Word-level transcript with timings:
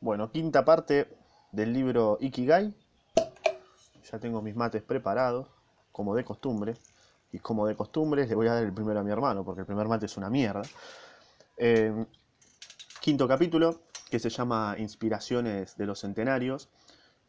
Bueno, 0.00 0.30
quinta 0.30 0.62
parte 0.62 1.08
del 1.52 1.72
libro 1.72 2.18
Ikigai. 2.20 2.74
Ya 4.10 4.18
tengo 4.18 4.42
mis 4.42 4.54
mates 4.54 4.82
preparados, 4.82 5.48
como 5.90 6.14
de 6.14 6.22
costumbre. 6.22 6.74
Y 7.32 7.38
como 7.38 7.66
de 7.66 7.74
costumbre, 7.74 8.26
le 8.26 8.34
voy 8.34 8.46
a 8.46 8.54
dar 8.54 8.64
el 8.64 8.74
primero 8.74 9.00
a 9.00 9.02
mi 9.02 9.10
hermano, 9.10 9.42
porque 9.42 9.62
el 9.62 9.66
primer 9.66 9.88
mate 9.88 10.04
es 10.04 10.16
una 10.18 10.28
mierda. 10.28 10.62
Eh, 11.56 12.04
quinto 13.00 13.26
capítulo, 13.26 13.80
que 14.10 14.18
se 14.18 14.28
llama 14.28 14.76
Inspiraciones 14.78 15.78
de 15.78 15.86
los 15.86 16.00
Centenarios, 16.00 16.68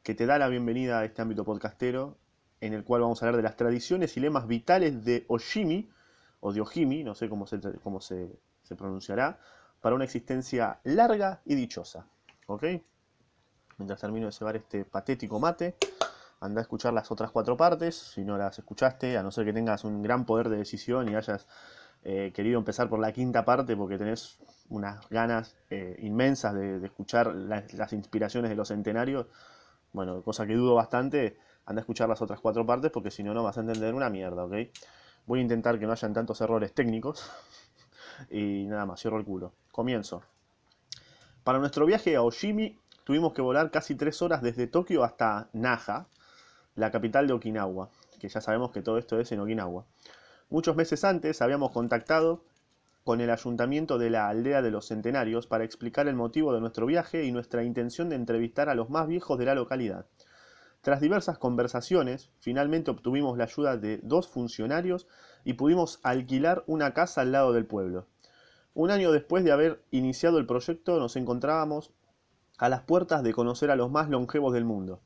que 0.04 0.14
te 0.14 0.26
da 0.26 0.38
la 0.38 0.50
bienvenida 0.50 1.00
a 1.00 1.06
este 1.06 1.22
ámbito 1.22 1.46
podcastero, 1.46 2.18
en 2.60 2.74
el 2.74 2.84
cual 2.84 3.02
vamos 3.02 3.24
a 3.24 3.26
hablar 3.26 3.38
de 3.38 3.44
las 3.44 3.56
tradiciones 3.56 4.18
y 4.18 4.20
lemas 4.20 4.46
vitales 4.46 5.06
de 5.06 5.24
Oshimi, 5.30 5.90
o 6.42 6.52
de 6.52 6.60
Ojimi, 6.60 7.06
no 7.06 7.16
sé 7.16 7.30
cómo 7.30 7.48
se, 7.48 7.60
cómo 7.82 8.02
se, 8.02 8.30
se 8.64 8.76
pronunciará, 8.76 9.40
para 9.80 9.96
una 9.96 10.04
existencia 10.04 10.82
larga 10.84 11.42
y 11.46 11.56
dichosa. 11.56 12.08
¿Ok? 12.48 12.64
Mientras 13.78 14.02
termino 14.02 14.26
de 14.26 14.32
cebar 14.32 14.56
este 14.56 14.86
patético 14.86 15.40
mate, 15.40 15.76
anda 16.40 16.62
a 16.62 16.64
escuchar 16.64 16.94
las 16.94 17.12
otras 17.12 17.32
cuatro 17.32 17.58
partes, 17.58 17.96
si 17.96 18.24
no 18.24 18.38
las 18.38 18.58
escuchaste, 18.58 19.18
a 19.18 19.24
no 19.24 19.32
ser 19.32 19.46
que 19.46 19.54
tengas 19.54 19.84
un 19.84 20.02
gran 20.02 20.26
poder 20.26 20.50
de 20.50 20.58
decisión 20.58 21.10
y 21.10 21.16
hayas 21.16 21.48
eh, 22.04 22.32
querido 22.34 22.58
empezar 22.58 22.90
por 22.90 23.00
la 23.00 23.12
quinta 23.12 23.44
parte 23.44 23.76
porque 23.76 23.98
tenés 23.98 24.40
unas 24.70 25.08
ganas 25.10 25.58
eh, 25.70 25.98
inmensas 26.00 26.54
de, 26.54 26.84
escuchar 26.86 27.36
la, 27.36 27.64
las 27.74 27.94
inspiraciones 27.94 28.50
de 28.50 28.56
los 28.56 28.70
centenarios, 28.70 29.28
bueno, 29.92 30.22
cosa 30.24 30.48
que 30.48 30.56
dudo 30.56 30.76
bastante, 30.76 31.38
anda 31.66 31.82
a 31.82 31.84
escuchar 31.84 32.08
las 32.08 32.22
otras 32.22 32.40
cuatro 32.40 32.66
partes 32.66 32.92
porque 32.92 33.12
si 33.12 33.24
no, 33.24 33.34
no 33.34 33.44
vas 33.44 33.58
a 33.58 33.62
entender 33.62 33.94
una 33.94 34.10
mierda, 34.10 34.46
¿ok? 34.46 34.54
Voy 35.26 35.40
a 35.40 35.42
intentar 35.42 35.78
que 35.80 35.86
no 35.86 35.92
hayan 35.92 36.14
tantos 36.14 36.40
errores 36.40 36.74
técnicos 36.74 37.30
y 38.30 38.66
nada 38.68 38.86
más, 38.86 39.02
cierro 39.02 39.18
el 39.18 39.26
culo. 39.26 39.54
Comienzo. 39.72 40.24
Para 41.48 41.60
nuestro 41.60 41.86
viaje 41.86 42.14
a 42.18 42.24
Oshimi 42.24 42.78
tuvimos 43.06 43.32
que 43.32 43.42
volar 43.42 43.72
casi 43.72 43.96
tres 43.96 44.22
horas 44.22 44.42
desde 44.42 44.68
Tokio 44.68 45.06
hasta 45.06 45.48
Naha, 45.54 46.10
la 46.76 46.92
capital 46.92 47.26
de 47.26 47.32
Okinawa, 47.32 47.90
que 48.20 48.28
ya 48.28 48.42
sabemos 48.42 48.72
que 48.72 48.82
todo 48.82 48.98
esto 48.98 49.18
es 49.18 49.32
en 49.32 49.40
Okinawa. 49.40 49.86
Muchos 50.50 50.76
meses 50.76 51.06
antes 51.06 51.42
habíamos 51.42 51.72
contactado 51.72 52.44
con 53.06 53.22
el 53.22 53.30
ayuntamiento 53.30 53.98
de 53.98 54.10
la 54.10 54.28
aldea 54.28 54.62
de 54.62 54.72
los 54.72 54.88
centenarios 54.88 55.48
para 55.48 55.64
explicar 55.64 56.10
el 56.10 56.18
motivo 56.18 56.54
de 56.54 56.60
nuestro 56.60 56.86
viaje 56.86 57.24
y 57.24 57.32
nuestra 57.32 57.64
intención 57.64 58.10
de 58.10 58.18
entrevistar 58.18 58.68
a 58.68 58.76
los 58.76 58.90
más 58.90 59.08
viejos 59.08 59.40
de 59.40 59.46
la 59.46 59.56
localidad. 59.56 60.06
Tras 60.82 61.00
diversas 61.00 61.38
conversaciones, 61.38 62.30
finalmente 62.42 62.92
obtuvimos 62.92 63.38
la 63.38 63.46
ayuda 63.46 63.78
de 63.78 64.02
dos 64.04 64.28
funcionarios 64.28 65.08
y 65.46 65.54
pudimos 65.54 66.02
alquilar 66.04 66.66
una 66.68 66.94
casa 66.94 67.22
al 67.22 67.32
lado 67.32 67.54
del 67.54 67.66
pueblo. 67.66 68.06
Un 68.78 68.92
año 68.92 69.12
después 69.12 69.44
de 69.44 69.52
haber 69.52 69.82
iniciado 69.90 70.38
el 70.38 70.46
proyecto 70.46 71.00
nos 71.00 71.16
encontrábamos 71.16 71.90
a 72.60 72.70
las 72.70 72.84
puertas 72.84 73.24
de 73.24 73.34
conocer 73.34 73.72
a 73.72 73.76
los 73.76 73.90
más 73.90 74.08
longevos 74.08 74.54
del 74.54 74.66
mundo. 74.66 75.02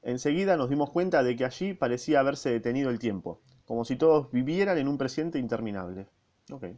Enseguida 0.00 0.56
nos 0.56 0.70
dimos 0.70 0.88
cuenta 0.88 1.22
de 1.22 1.36
que 1.36 1.44
allí 1.44 1.74
parecía 1.74 2.20
haberse 2.20 2.48
detenido 2.48 2.88
el 2.88 2.98
tiempo, 2.98 3.42
como 3.66 3.84
si 3.84 3.96
todos 3.96 4.32
vivieran 4.32 4.78
en 4.78 4.88
un 4.88 4.96
presente 4.96 5.38
interminable. 5.38 6.08
Ok. 6.50 6.68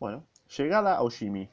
Bueno, 0.00 0.24
llegada 0.56 0.96
a 0.96 1.02
Oshimi. 1.02 1.50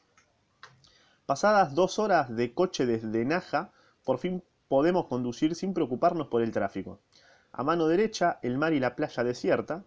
Pasadas 1.25 1.75
dos 1.75 1.99
horas 1.99 2.33
de 2.33 2.53
coche 2.53 2.86
desde 2.86 3.25
Naja, 3.25 3.73
por 4.05 4.19
fin 4.19 4.45
podemos 4.69 5.08
conducir 5.08 5.55
sin 5.55 5.73
preocuparnos 5.73 6.27
por 6.27 6.41
el 6.41 6.53
tráfico. 6.53 7.02
A 7.52 7.66
mano 7.66 7.86
derecha, 7.86 8.39
el 8.43 8.58
mar 8.58 8.71
y 8.71 8.80
la 8.80 8.95
playa 8.95 9.25
desierta, 9.25 9.83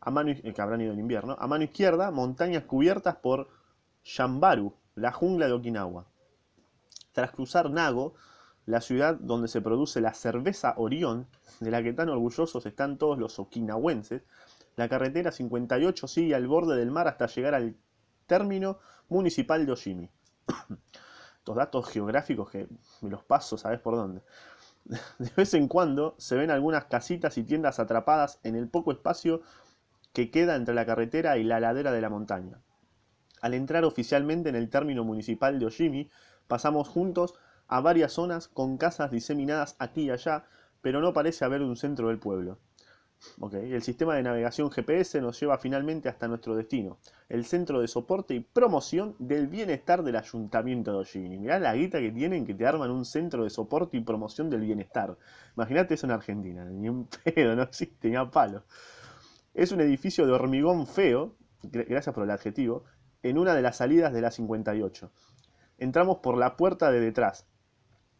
a 0.00 0.10
mano, 0.10 0.30
eh, 0.30 0.52
que 0.54 0.62
habrán 0.62 0.80
ido 0.80 0.92
en 0.92 1.00
invierno, 1.00 1.36
a 1.38 1.46
mano 1.46 1.64
izquierda, 1.64 2.10
montañas 2.10 2.64
cubiertas 2.64 3.16
por 3.16 3.48
Shambaru, 4.04 4.74
la 4.94 5.12
jungla 5.12 5.46
de 5.46 5.52
Okinawa. 5.52 6.06
Tras 7.12 7.30
cruzar 7.32 7.70
Nago, 7.70 8.14
la 8.66 8.80
ciudad 8.80 9.16
donde 9.18 9.48
se 9.48 9.60
produce 9.60 10.00
la 10.00 10.14
cerveza 10.14 10.74
Orión, 10.76 11.26
de 11.60 11.70
la 11.70 11.82
que 11.82 11.92
tan 11.92 12.10
orgullosos 12.10 12.66
están 12.66 12.98
todos 12.98 13.18
los 13.18 13.38
okinawenses, 13.38 14.22
la 14.76 14.88
carretera 14.88 15.32
58 15.32 16.06
sigue 16.06 16.34
al 16.34 16.46
borde 16.46 16.76
del 16.76 16.90
mar 16.90 17.08
hasta 17.08 17.26
llegar 17.26 17.54
al 17.54 17.74
término 18.26 18.78
municipal 19.08 19.64
de 19.66 19.72
Oshimi. 19.72 20.10
Estos 21.38 21.56
datos 21.56 21.88
geográficos 21.88 22.50
que 22.50 22.68
me 23.00 23.10
los 23.10 23.24
paso, 23.24 23.56
¿sabes 23.56 23.80
por 23.80 23.96
dónde? 23.96 24.20
De 25.18 25.30
vez 25.36 25.54
en 25.54 25.66
cuando 25.66 26.14
se 26.18 26.36
ven 26.36 26.50
algunas 26.50 26.84
casitas 26.84 27.38
y 27.38 27.44
tiendas 27.44 27.80
atrapadas 27.80 28.38
en 28.42 28.54
el 28.54 28.68
poco 28.68 28.92
espacio 28.92 29.40
que 30.12 30.30
queda 30.30 30.56
entre 30.56 30.74
la 30.74 30.86
carretera 30.86 31.38
y 31.38 31.44
la 31.44 31.60
ladera 31.60 31.92
de 31.92 32.00
la 32.00 32.10
montaña. 32.10 32.60
Al 33.40 33.54
entrar 33.54 33.84
oficialmente 33.84 34.48
en 34.48 34.56
el 34.56 34.68
término 34.68 35.04
municipal 35.04 35.58
de 35.58 35.66
Oshimi, 35.66 36.10
pasamos 36.46 36.88
juntos 36.88 37.34
a 37.68 37.80
varias 37.80 38.12
zonas 38.12 38.48
con 38.48 38.78
casas 38.78 39.10
diseminadas 39.10 39.76
aquí 39.78 40.02
y 40.02 40.10
allá, 40.10 40.44
pero 40.80 41.00
no 41.00 41.12
parece 41.12 41.44
haber 41.44 41.62
un 41.62 41.76
centro 41.76 42.08
del 42.08 42.18
pueblo. 42.18 42.58
El 43.52 43.82
sistema 43.82 44.14
de 44.14 44.22
navegación 44.22 44.70
GPS 44.70 45.20
nos 45.20 45.40
lleva 45.40 45.58
finalmente 45.58 46.08
hasta 46.08 46.28
nuestro 46.28 46.54
destino, 46.54 46.98
el 47.28 47.44
centro 47.44 47.80
de 47.80 47.88
soporte 47.88 48.34
y 48.34 48.40
promoción 48.40 49.16
del 49.18 49.48
bienestar 49.48 50.04
del 50.04 50.14
ayuntamiento 50.14 50.92
de 50.92 50.98
Oshimi. 50.98 51.36
Mirá 51.36 51.58
la 51.58 51.74
guita 51.74 51.98
que 51.98 52.12
tienen 52.12 52.46
que 52.46 52.54
te 52.54 52.64
arman 52.64 52.92
un 52.92 53.04
centro 53.04 53.42
de 53.42 53.50
soporte 53.50 53.96
y 53.96 54.02
promoción 54.02 54.50
del 54.50 54.60
bienestar. 54.60 55.16
Imagínate 55.56 55.94
eso 55.94 56.06
en 56.06 56.12
Argentina, 56.12 56.64
ni 56.64 56.88
un 56.88 57.08
pedo, 57.24 57.56
no 57.56 57.62
existe, 57.62 58.08
ni 58.08 58.14
a 58.14 58.30
palo. 58.30 58.62
Es 59.54 59.72
un 59.72 59.80
edificio 59.80 60.26
de 60.26 60.32
hormigón 60.32 60.86
feo, 60.86 61.36
gracias 61.62 62.14
por 62.14 62.24
el 62.24 62.30
adjetivo, 62.30 62.84
en 63.22 63.38
una 63.38 63.54
de 63.54 63.62
las 63.62 63.76
salidas 63.76 64.12
de 64.12 64.20
la 64.20 64.30
58. 64.30 65.10
Entramos 65.78 66.18
por 66.18 66.36
la 66.36 66.56
puerta 66.56 66.90
de 66.90 67.00
detrás, 67.00 67.46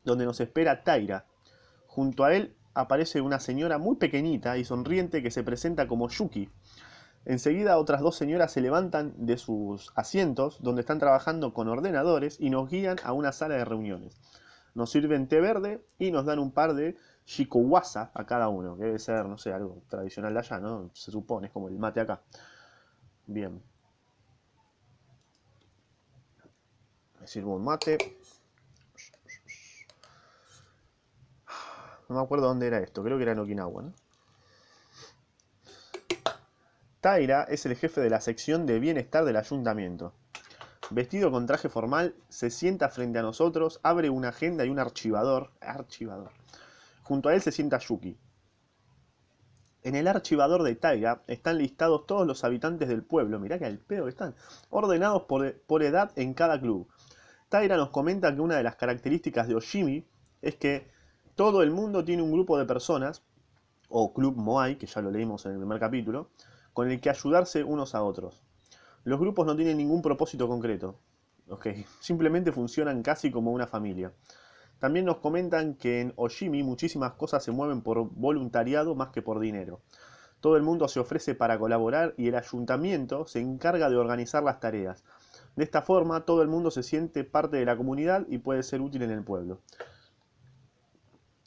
donde 0.05 0.25
nos 0.25 0.41
espera 0.41 0.83
Taira. 0.83 1.27
Junto 1.87 2.25
a 2.25 2.34
él 2.34 2.56
aparece 2.75 3.21
una 3.21 3.41
señora 3.41 3.78
muy 3.78 3.97
pequeñita 3.97 4.56
y 4.56 4.65
sonriente 4.65 5.22
que 5.22 5.31
se 5.31 5.43
presenta 5.43 5.87
como 5.87 6.09
Yuki. 6.09 6.49
Enseguida 7.25 7.78
otras 7.78 8.00
dos 8.00 8.17
señoras 8.17 8.53
se 8.53 8.61
levantan 8.61 9.15
de 9.17 9.37
sus 9.37 9.91
asientos 9.94 10.62
donde 10.62 10.81
están 10.81 10.99
trabajando 10.99 11.53
con 11.53 11.69
ordenadores 11.69 12.38
y 12.41 12.50
nos 12.50 12.71
guían 12.71 12.97
a 13.03 13.12
una 13.12 13.33
sala 13.33 13.56
de 13.56 13.65
reuniones. 13.65 14.21
Nos 14.75 14.91
sirven 14.91 15.28
té 15.28 15.41
verde 15.41 15.84
y 15.99 16.11
nos 16.11 16.25
dan 16.25 16.38
un 16.38 16.53
par 16.53 16.75
de 16.75 16.97
shikowasa 17.28 18.11
a 18.15 18.25
cada 18.25 18.49
uno, 18.49 18.75
que 18.78 18.84
debe 18.84 18.99
ser, 18.99 19.27
no 19.27 19.37
sé, 19.37 19.53
algo 19.53 19.83
tradicional 19.89 20.33
de 20.33 20.41
allá, 20.41 20.59
¿no? 20.61 20.91
Se 20.94 21.11
supone, 21.11 21.49
es 21.49 21.53
como 21.53 21.69
el 21.69 21.78
mate 21.78 22.00
acá. 22.00 22.22
Bien. 23.27 23.62
Me 27.21 27.27
sirvo 27.27 27.56
un 27.56 27.65
mate. 27.65 27.99
No 32.09 32.17
me 32.17 32.22
acuerdo 32.22 32.47
dónde 32.47 32.67
era 32.67 32.78
esto, 32.78 33.05
creo 33.05 33.19
que 33.19 33.25
era 33.25 33.33
en 33.33 33.41
Okinawa, 33.41 33.83
¿no? 33.83 33.93
Taira 37.03 37.43
es 37.44 37.67
el 37.67 37.77
jefe 37.77 38.00
de 38.00 38.09
la 38.09 38.22
sección 38.22 38.65
de 38.65 38.78
bienestar 38.78 39.27
del 39.27 39.37
ayuntamiento. 39.37 40.15
Vestido 40.88 41.31
con 41.31 41.44
traje 41.44 41.69
formal, 41.69 42.15
se 42.31 42.49
sienta 42.49 42.88
frente 42.88 43.19
a 43.19 43.22
nosotros, 43.22 43.81
abre 43.83 44.09
una 44.09 44.31
agenda 44.31 44.65
y 44.65 44.71
un 44.71 44.78
archivador. 44.78 45.50
Archivador. 45.61 46.33
Junto 47.09 47.31
a 47.31 47.35
él 47.35 47.41
se 47.41 47.53
sienta 47.53 47.79
Yuki. 47.79 48.19
En 49.83 49.95
el 49.95 50.09
archivador 50.09 50.63
de 50.63 50.75
Taira 50.75 51.23
están 51.27 51.57
listados 51.57 52.07
todos 52.07 52.27
los 52.27 52.45
habitantes 52.45 52.87
del 52.87 53.03
pueblo, 53.03 53.41
mirá 53.41 53.59
que 53.59 53.65
al 53.65 53.79
pedo 53.79 54.05
que 54.05 54.11
están, 54.11 54.35
ordenados 54.69 55.23
por, 55.23 55.83
edad 55.83 56.11
en 56.17 56.35
cada 56.35 56.61
club. 56.61 56.87
Taira 57.49 57.79
nos 57.79 57.89
comenta 57.89 58.35
que 58.35 58.43
una 58.43 58.57
de 58.57 58.63
las 58.63 58.77
características 58.77 59.49
de 59.49 59.55
Oshimi 59.55 60.07
es 60.43 60.57
que 60.57 60.91
todo 61.35 61.63
el 61.63 61.71
mundo 61.71 62.05
tiene 62.05 62.23
un 62.23 62.31
grupo 62.31 62.59
de 62.59 62.67
personas, 62.67 63.23
o 63.89 64.13
club 64.13 64.37
Moai, 64.37 64.77
que 64.77 64.87
ya 64.87 65.01
lo 65.01 65.11
leímos 65.11 65.47
en 65.47 65.53
el 65.53 65.59
primer 65.59 65.81
capítulo, 65.81 66.29
con 66.75 66.91
el 66.91 67.01
que 67.01 67.09
ayudarse 67.09 67.65
unos 67.65 67.95
a 67.95 68.03
otros. 68.03 68.43
Los 69.05 69.19
grupos 69.19 69.47
no 69.47 69.57
tienen 69.57 69.79
ningún 69.79 70.03
propósito 70.03 70.47
concreto, 70.47 70.99
simplemente 72.01 72.53
funcionan 72.53 73.03
casi 73.03 73.31
como 73.31 73.51
una 73.51 73.67
familia. 73.67 74.13
También 74.79 75.05
nos 75.05 75.19
comentan 75.19 75.75
que 75.75 76.01
en 76.01 76.13
Oshimi 76.17 76.63
muchísimas 76.63 77.13
cosas 77.15 77.43
se 77.43 77.51
mueven 77.51 77.83
por 77.83 78.11
voluntariado 78.11 78.95
más 78.95 79.09
que 79.09 79.23
por 79.23 79.41
dinero. 79.41 79.81
Todo 80.41 80.57
el 80.57 80.63
mundo 80.63 80.87
se 80.87 81.01
ofrece 81.01 81.35
para 81.35 81.59
colaborar 81.59 82.15
y 82.17 82.29
el 82.29 82.37
ayuntamiento 82.37 83.27
se 83.27 83.41
encarga 83.41 83.91
de 83.91 83.97
organizar 83.97 84.43
las 84.43 84.61
tareas. 84.61 85.03
De 85.57 85.65
esta 85.65 85.83
forma, 85.83 86.25
todo 86.25 86.43
el 86.43 86.49
mundo 86.49 86.71
se 86.71 86.85
siente 86.85 87.25
parte 87.25 87.57
de 87.57 87.65
la 87.65 87.77
comunidad 87.77 88.25
y 88.29 88.39
puede 88.39 88.63
ser 88.63 88.81
útil 88.81 89.03
en 89.03 89.11
el 89.11 89.25
pueblo. 89.25 89.61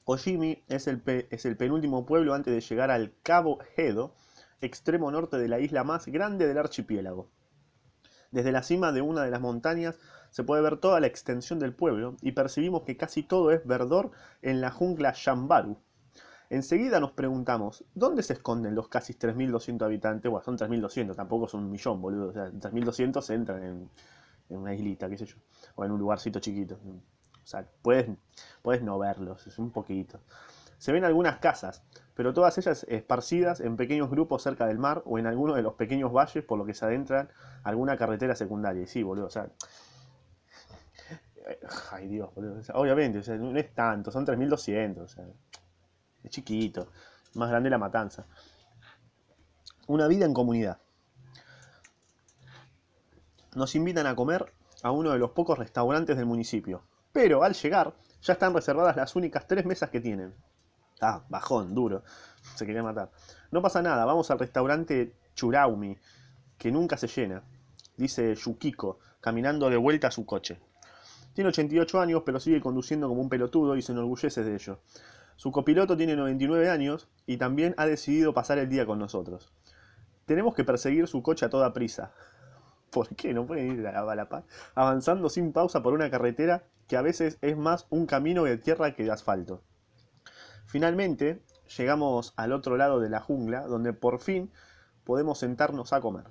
Oshimi 0.04 0.62
es 0.68 0.88
el, 0.88 1.00
penúltimo 1.00 2.06
pueblo 2.06 2.34
antes 2.34 2.54
de 2.54 2.60
llegar 2.60 2.92
al 2.92 3.14
Cabo 3.24 3.60
Hedo, 3.78 4.14
extremo 4.60 5.10
norte 5.10 5.38
de 5.38 5.48
la 5.48 5.62
isla 5.62 5.86
más 5.86 6.08
grande 6.08 6.48
del 6.48 6.58
archipiélago. 6.58 7.30
Desde 8.32 8.52
la 8.52 8.64
cima 8.64 8.92
de 8.92 9.02
una 9.02 9.24
de 9.24 9.32
las 9.32 9.42
montañas 9.42 10.00
se 10.30 10.44
puede 10.44 10.62
ver 10.62 10.78
toda 10.78 11.00
la 11.00 11.08
extensión 11.08 11.60
del 11.60 11.74
pueblo 11.74 12.16
y 12.22 12.32
percibimos 12.32 12.84
que 12.84 12.96
casi 12.98 13.24
todo 13.24 13.52
es 13.52 13.66
verdor 13.68 14.12
en 14.42 14.62
la 14.62 14.72
jungla 14.72 15.14
Shambaru. 15.16 15.78
Enseguida 16.50 17.00
nos 17.00 17.12
preguntamos, 17.12 17.86
¿dónde 17.94 18.24
se 18.24 18.34
esconden 18.34 18.76
los 18.76 18.88
casi 18.88 19.14
3.200 19.14 19.84
habitantes? 19.84 20.30
Bueno, 20.30 20.44
son 20.44 20.58
3.200, 20.58 21.16
tampoco 21.16 21.48
son 21.48 21.64
un 21.64 21.72
millón, 21.72 22.02
boludo. 22.02 22.30
O 22.30 22.34
sea, 22.34 22.50
3.200 22.52 23.22
se 23.22 23.34
entran 23.34 23.64
en, 23.64 23.90
en, 24.50 24.58
una 24.58 24.74
islita, 24.74 25.10
qué 25.10 25.18
sé 25.18 25.26
yo, 25.26 25.38
o 25.76 25.86
en 25.86 25.92
un 25.92 26.00
lugarcito 26.00 26.40
chiquito. 26.40 26.76
O 26.76 27.48
sea, 27.48 27.66
puedes, 27.82 28.10
puedes 28.62 28.82
no 28.82 29.00
verlos, 29.00 29.48
es 29.48 29.58
un 29.60 29.72
poquito. 29.72 30.20
Se 30.82 30.92
ven 30.92 31.06
algunas 31.06 31.38
casas, 31.38 31.84
pero 32.16 32.34
todas 32.34 32.58
ellas 32.58 32.88
esparcidas 32.90 33.60
en 33.60 33.78
pequeños 33.78 34.10
grupos 34.10 34.42
cerca 34.42 34.66
del 34.66 34.80
mar 34.80 35.04
o 35.06 35.20
en 35.20 35.28
alguno 35.28 35.54
de 35.54 35.62
los 35.62 35.76
pequeños 35.76 36.12
valles 36.12 36.44
por 36.44 36.58
lo 36.58 36.66
que 36.66 36.74
se 36.74 36.84
adentran 36.84 37.30
alguna 37.64 37.98
carretera 37.98 38.34
secundaria. 38.34 38.82
Y 38.82 38.88
sí, 38.88 39.04
boludo, 39.04 39.28
o 39.28 39.30
sea... 39.30 39.48
Ay 41.92 42.08
Dios, 42.08 42.34
boludo. 42.34 42.64
obviamente, 42.74 43.22
no 43.38 43.56
es 43.60 43.76
tanto, 43.76 44.10
son 44.10 44.26
3.200, 44.26 44.98
o 45.04 45.08
sea, 45.08 45.24
es 46.24 46.32
chiquito, 46.32 46.88
más 47.36 47.52
grande 47.52 47.70
la 47.70 47.78
matanza. 47.78 48.26
Una 49.86 50.08
vida 50.08 50.26
en 50.26 50.34
comunidad. 50.34 50.80
Nos 53.54 53.76
invitan 53.76 54.08
a 54.08 54.16
comer 54.16 54.52
a 54.82 54.90
uno 54.90 55.12
de 55.12 55.20
los 55.20 55.30
pocos 55.30 55.60
restaurantes 55.60 56.18
del 56.18 56.26
municipio, 56.26 56.82
pero 57.12 57.44
al 57.44 57.54
llegar 57.54 57.94
ya 58.24 58.34
están 58.34 58.56
reservadas 58.56 58.96
las 58.96 59.16
únicas 59.16 59.46
tres 59.46 59.64
mesas 59.64 59.92
que 59.92 60.02
tienen. 60.02 60.34
Ah, 61.04 61.24
bajón, 61.30 61.74
duro. 61.74 62.04
Se 62.56 62.66
quería 62.68 62.84
matar. 62.84 63.10
No 63.50 63.64
pasa 63.64 63.82
nada, 63.82 64.06
vamos 64.06 64.30
al 64.30 64.38
restaurante 64.38 65.16
Churaumi, 65.34 65.98
que 66.60 66.72
nunca 66.72 66.96
se 66.96 67.08
llena, 67.08 67.42
dice 67.98 68.36
Yukiko, 68.36 69.00
caminando 69.20 69.68
de 69.72 69.78
vuelta 69.78 70.10
a 70.10 70.12
su 70.12 70.28
coche. 70.28 70.60
Tiene 71.34 71.50
88 71.50 72.00
años, 72.00 72.22
pero 72.24 72.40
sigue 72.40 72.62
conduciendo 72.62 73.08
como 73.08 73.22
un 73.22 73.30
pelotudo 73.30 73.76
y 73.76 73.82
se 73.82 73.94
enorgullece 73.94 74.44
de 74.44 74.54
ello. 74.54 74.80
Su 75.38 75.52
copiloto 75.52 75.98
tiene 75.98 76.16
99 76.16 76.70
años 76.70 77.08
y 77.26 77.38
también 77.38 77.74
ha 77.78 77.88
decidido 77.88 78.36
pasar 78.36 78.60
el 78.60 78.70
día 78.70 78.86
con 78.86 79.00
nosotros. 79.00 79.52
Tenemos 80.28 80.54
que 80.54 80.64
perseguir 80.64 81.08
su 81.08 81.24
coche 81.24 81.48
a 81.48 81.50
toda 81.50 81.74
prisa. 81.74 82.14
¿Por 82.92 83.08
qué 83.16 83.34
no 83.34 83.48
pueden 83.48 83.80
ir 83.80 83.88
a 83.88 84.16
la 84.16 84.30
paz? 84.30 84.44
Avanzando 84.76 85.30
sin 85.30 85.52
pausa 85.52 85.82
por 85.82 85.94
una 85.94 86.12
carretera 86.12 86.64
que 86.88 86.96
a 86.96 87.02
veces 87.02 87.40
es 87.42 87.58
más 87.58 87.88
un 87.90 88.06
camino 88.06 88.44
de 88.44 88.60
tierra 88.60 88.94
que 88.94 89.04
de 89.04 89.12
asfalto. 89.12 89.64
Finalmente, 90.72 91.42
llegamos 91.78 92.34
al 92.38 92.54
otro 92.54 92.78
lado 92.78 93.02
de 93.02 93.10
la 93.10 93.20
jungla, 93.20 93.68
donde 93.68 93.92
por 93.92 94.22
fin 94.22 94.50
podemos 95.04 95.38
sentarnos 95.38 95.92
a 95.92 96.00
comer. 96.00 96.24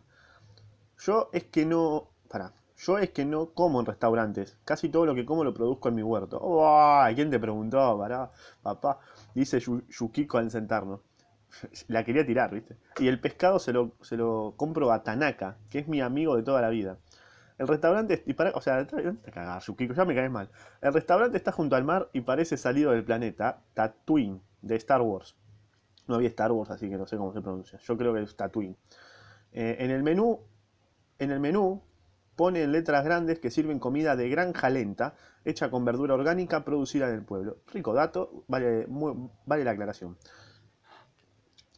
Yo 0.99 1.29
es 1.35 1.45
que 1.45 1.67
no... 1.67 2.09
Para, 2.27 2.55
yo 2.79 2.97
es 2.97 3.11
que 3.11 3.27
no 3.27 3.51
como 3.51 3.81
en 3.81 3.87
restaurantes. 3.87 4.57
Casi 4.65 4.89
todo 4.89 5.05
lo 5.05 5.15
que 5.15 5.27
como 5.27 5.45
lo 5.45 5.53
produzco 5.53 5.91
en 5.91 5.97
mi 5.97 6.03
huerto. 6.03 6.39
Oh, 6.41 7.05
¿Quién 7.15 7.31
te 7.31 7.39
preguntó? 7.39 7.99
Pará, 7.99 8.31
papá. 8.63 9.01
Dice 9.35 9.61
Yukiko 9.61 10.39
al 10.39 10.51
sentarnos. 10.51 11.01
La 11.89 12.03
quería 12.03 12.25
tirar, 12.25 12.55
¿viste? 12.55 12.79
Y 12.99 13.09
el 13.09 13.21
pescado 13.21 13.59
se 13.59 13.75
lo, 13.75 13.93
se 14.01 14.17
lo 14.17 14.55
compro 14.57 14.91
a 14.91 15.03
Tanaka, 15.03 15.59
que 15.69 15.81
es 15.81 15.87
mi 15.89 16.01
amigo 16.01 16.35
de 16.37 16.45
toda 16.45 16.63
la 16.63 16.71
vida. 16.71 16.97
El 17.61 17.69
restaurante, 17.69 18.23
y 18.25 18.33
para, 18.33 18.53
o 18.53 18.61
sea, 18.63 18.87
ya 18.87 20.05
me 20.07 20.15
caes 20.15 20.31
mal. 20.31 20.49
El 20.81 20.95
restaurante 20.95 21.37
está 21.37 21.53
junto 21.53 21.77
al 21.77 21.85
mar 21.85 22.09
y 22.15 22.23
parece 22.23 22.57
salido 22.57 22.93
del 22.93 23.05
planeta 23.05 23.61
Tatooine 23.75 24.41
de 24.63 24.77
Star 24.77 25.03
Wars. 25.03 25.37
No 26.07 26.15
había 26.15 26.31
Star 26.31 26.53
Wars, 26.53 26.71
así 26.71 26.89
que 26.89 26.97
no 26.97 27.07
sé 27.07 27.19
cómo 27.19 27.35
se 27.35 27.43
pronuncia. 27.43 27.79
Yo 27.81 27.99
creo 27.99 28.15
que 28.15 28.23
es 28.23 28.35
Tatooine. 28.35 28.79
Eh, 29.53 29.77
en 29.79 29.91
el 29.91 30.03
menú, 30.03 30.41
en 31.19 31.33
el 31.33 31.39
menú 31.39 31.83
pone 32.35 32.63
en 32.63 32.73
letras 32.73 33.05
grandes 33.05 33.41
que 33.41 33.51
sirven 33.51 33.79
comida 33.79 34.17
de 34.17 34.31
granja 34.31 34.71
lenta, 34.71 35.15
hecha 35.45 35.71
con 35.71 35.85
verdura 35.85 36.15
orgánica 36.15 36.65
producida 36.65 37.11
en 37.11 37.17
el 37.17 37.25
pueblo. 37.27 37.59
Rico 37.75 37.93
dato, 37.93 38.43
vale, 38.49 38.87
vale 39.45 39.65
la 39.65 39.73
aclaración. 39.73 40.17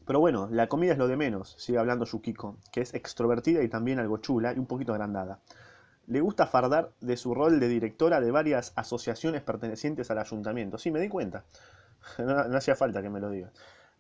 Pero 0.07 0.21
bueno, 0.21 0.49
la 0.49 0.69
comida 0.69 0.93
es 0.93 0.99
lo 0.99 1.09
de 1.09 1.17
menos, 1.17 1.57
sigue 1.59 1.79
hablando 1.79 2.05
Yukiko, 2.05 2.59
que 2.71 2.83
es 2.83 2.95
extrovertida 2.95 3.65
y 3.65 3.69
también 3.69 3.99
algo 3.99 4.19
chula 4.19 4.53
y 4.53 4.61
un 4.61 4.67
poquito 4.67 4.93
agrandada. 4.93 5.41
Le 6.07 6.21
gusta 6.21 6.47
fardar 6.47 6.91
de 7.01 7.17
su 7.17 7.35
rol 7.35 7.61
de 7.61 7.69
directora 7.69 8.21
de 8.21 8.31
varias 8.31 8.73
asociaciones 8.77 9.43
pertenecientes 9.43 10.11
al 10.11 10.19
ayuntamiento. 10.19 10.79
Sí, 10.79 10.91
me 10.91 11.01
di 11.01 11.09
cuenta. 11.09 11.45
No, 12.19 12.57
hacía 12.57 12.75
falta 12.75 13.01
que 13.01 13.11
me 13.11 13.21
lo 13.21 13.31
digas. 13.31 13.53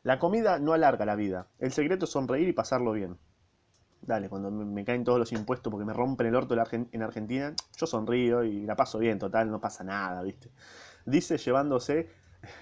La 0.03 0.19
comida 0.19 0.59
no 0.59 0.73
alarga 0.73 1.07
la 1.07 1.15
vida. 1.15 1.47
El 1.61 1.71
secreto 1.73 2.07
es 2.07 2.11
sonreír 2.11 2.49
y 2.49 2.53
pasarlo 2.53 2.93
bien. 2.93 3.17
Dale, 4.01 4.29
cuando 4.29 4.51
me, 4.51 4.85
caen 4.85 5.05
todos 5.05 5.21
los 5.21 5.31
impuestos 5.31 5.71
porque 5.71 5.87
me 5.87 5.93
rompen 5.93 6.27
el 6.27 6.35
orto 6.35 6.55
en 6.55 7.03
Argentina, 7.03 7.55
yo 7.77 7.87
sonrío 7.87 8.43
y 8.43 8.67
la 8.67 8.75
paso 8.75 8.99
bien, 8.99 9.21
total, 9.21 9.49
no 9.49 9.61
pasa 9.61 9.85
nada, 9.85 10.21
¿viste? 10.25 10.51
Dice 11.07 11.39
llevándose 11.39 12.09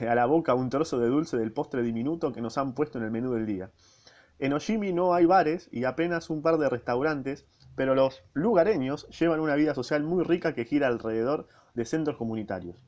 a 0.06 0.14
la 0.14 0.26
boca 0.26 0.54
un 0.54 0.68
trozo 0.68 0.98
de 0.98 1.08
dulce 1.08 1.38
del 1.38 1.52
postre 1.52 1.82
diminuto 1.82 2.32
que 2.32 2.42
nos 2.42 2.58
han 2.58 2.74
puesto 2.74 2.98
en 2.98 3.04
el 3.04 3.10
menú 3.10 3.32
del 3.32 3.46
día. 3.46 3.70
En 4.38 4.52
Oshimi 4.52 4.92
no 4.92 5.14
hay 5.14 5.26
bares 5.26 5.68
y 5.70 5.84
apenas 5.84 6.30
un 6.30 6.42
par 6.42 6.58
de 6.58 6.68
restaurantes, 6.68 7.46
pero 7.76 7.94
los 7.94 8.22
lugareños 8.34 9.08
llevan 9.08 9.40
una 9.40 9.54
vida 9.54 9.74
social 9.74 10.02
muy 10.02 10.24
rica 10.24 10.54
que 10.54 10.64
gira 10.64 10.88
alrededor 10.88 11.48
de 11.74 11.84
centros 11.84 12.16
comunitarios. 12.16 12.82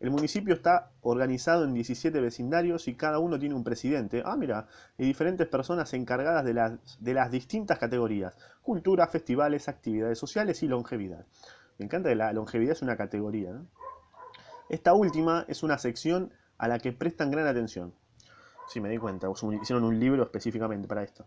El 0.00 0.12
municipio 0.12 0.54
está 0.54 0.90
organizado 1.00 1.64
en 1.64 1.74
17 1.74 2.20
vecindarios 2.20 2.86
y 2.86 2.94
cada 2.94 3.18
uno 3.18 3.36
tiene 3.38 3.56
un 3.56 3.64
presidente, 3.64 4.22
ah 4.24 4.36
mira, 4.36 4.68
y 4.96 5.04
diferentes 5.04 5.48
personas 5.48 5.92
encargadas 5.92 6.44
de 6.44 6.54
las, 6.54 6.72
de 7.00 7.14
las 7.14 7.32
distintas 7.32 7.80
categorías, 7.80 8.36
cultura, 8.62 9.08
festivales, 9.08 9.68
actividades 9.68 10.18
sociales 10.18 10.62
y 10.62 10.68
longevidad. 10.68 11.26
Me 11.78 11.86
encanta 11.86 12.10
que 12.10 12.14
la 12.14 12.32
longevidad 12.32 12.72
es 12.72 12.82
una 12.82 12.96
categoría. 12.96 13.60
Esta 14.68 14.94
última 14.94 15.44
es 15.48 15.64
una 15.64 15.78
sección 15.78 16.32
a 16.58 16.68
la 16.68 16.78
que 16.78 16.92
prestan 16.92 17.32
gran 17.32 17.48
atención. 17.48 17.92
Sí, 18.68 18.80
me 18.80 18.90
di 18.90 18.98
cuenta, 18.98 19.28
hicieron 19.60 19.82
un 19.82 19.98
libro 19.98 20.22
específicamente 20.22 20.86
para 20.86 21.02
esto. 21.02 21.24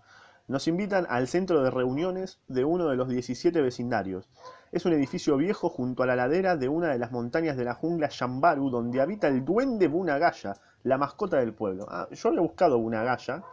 Nos 0.47 0.67
invitan 0.67 1.05
al 1.09 1.27
centro 1.27 1.63
de 1.63 1.71
reuniones 1.71 2.39
de 2.47 2.65
uno 2.65 2.89
de 2.89 2.95
los 2.95 3.07
17 3.07 3.61
vecindarios. 3.61 4.27
Es 4.71 4.85
un 4.85 4.93
edificio 4.93 5.37
viejo 5.37 5.69
junto 5.69 6.03
a 6.03 6.05
la 6.05 6.15
ladera 6.15 6.55
de 6.55 6.69
una 6.69 6.89
de 6.89 6.99
las 6.99 7.11
montañas 7.11 7.57
de 7.57 7.65
la 7.65 7.73
jungla 7.73 8.09
Yambaru, 8.09 8.69
donde 8.69 9.01
habita 9.01 9.27
el 9.27 9.45
duende 9.45 9.87
Bunagaya, 9.87 10.55
la 10.83 10.97
mascota 10.97 11.37
del 11.37 11.53
pueblo. 11.53 11.85
Ah, 11.89 12.07
yo 12.11 12.29
había 12.29 12.41
buscado 12.41 12.79
Bunagaya 12.79 13.43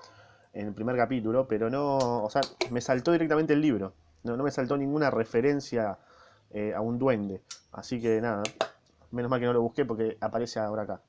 en 0.52 0.69
el 0.69 0.75
primer 0.75 0.96
capítulo, 0.96 1.46
pero 1.46 1.70
no, 1.70 2.25
o 2.25 2.31
sea, 2.31 2.43
me 2.70 2.81
saltó 2.81 3.12
directamente 3.12 3.52
el 3.52 3.61
libro. 3.61 3.93
No, 4.25 4.37
me 4.37 4.50
saltó 4.50 4.76
ninguna 4.76 5.11
referencia 5.11 5.99
eh, 6.50 6.75
a 6.75 6.81
un 6.81 6.99
duende. 6.99 7.43
Así 7.73 8.00
que 8.00 8.20
nada, 8.20 8.43
Menos 9.11 9.31
mal 9.31 9.40
que 9.40 9.46
no 9.46 9.52
lo 9.52 9.62
busqué 9.62 9.85
porque 9.85 10.19
aparece 10.20 10.61
ahora 10.61 10.82
acá. 10.82 11.00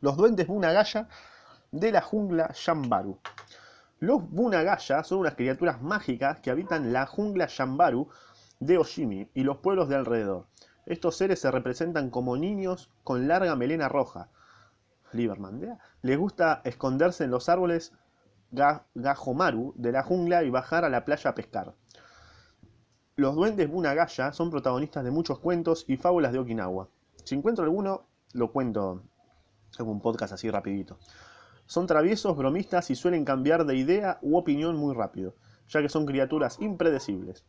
Los 0.00 0.16
duendes 0.16 0.46
Bunagaya 0.46 1.08
de 1.70 1.92
la 1.92 2.00
jungla 2.00 2.52
Yambaru. 2.52 3.18
Los 4.00 4.30
Bunagaya 4.30 5.04
son 5.04 5.18
unas 5.18 5.34
criaturas 5.34 5.82
mágicas 5.82 6.40
que 6.40 6.50
habitan 6.50 6.90
la 6.90 7.04
jungla 7.04 7.48
Yambaru 7.48 8.08
de 8.58 8.78
Oshimi 8.78 9.28
y 9.34 9.42
los 9.42 9.58
pueblos 9.58 9.90
de 9.90 9.96
alrededor. 9.96 10.46
Estos 10.86 11.18
seres 11.18 11.38
se 11.38 11.50
representan 11.50 12.08
como 12.08 12.38
niños 12.38 12.90
con 13.04 13.28
larga 13.28 13.54
melena 13.56 13.90
roja. 13.90 14.30
Lieberman, 15.12 15.78
les 16.00 16.18
gusta 16.18 16.62
esconderse 16.64 17.24
en 17.24 17.30
los 17.30 17.50
árboles 17.50 17.92
Gajomaru 18.94 19.74
de 19.76 19.92
la 19.92 20.02
jungla 20.02 20.44
y 20.44 20.50
bajar 20.50 20.86
a 20.86 20.88
la 20.88 21.04
playa 21.04 21.30
a 21.30 21.34
pescar. 21.34 21.74
Los 23.16 23.34
duendes 23.34 23.70
Bunagaya 23.70 24.32
son 24.32 24.50
protagonistas 24.50 25.04
de 25.04 25.10
muchos 25.10 25.40
cuentos 25.40 25.84
y 25.86 25.98
fábulas 25.98 26.32
de 26.32 26.38
Okinawa. 26.38 26.88
Si 27.24 27.34
encuentro 27.34 27.64
alguno, 27.64 28.06
lo 28.32 28.50
cuento 28.50 29.02
en 29.78 29.86
un 29.86 30.00
podcast 30.00 30.32
así 30.32 30.50
rapidito. 30.50 30.98
Son 31.70 31.86
traviesos, 31.86 32.36
bromistas 32.36 32.90
y 32.90 32.96
suelen 32.96 33.24
cambiar 33.24 33.64
de 33.64 33.76
idea 33.76 34.18
u 34.22 34.36
opinión 34.36 34.74
muy 34.74 34.92
rápido, 34.92 35.36
ya 35.68 35.80
que 35.80 35.88
son 35.88 36.04
criaturas 36.04 36.58
impredecibles. 36.58 37.44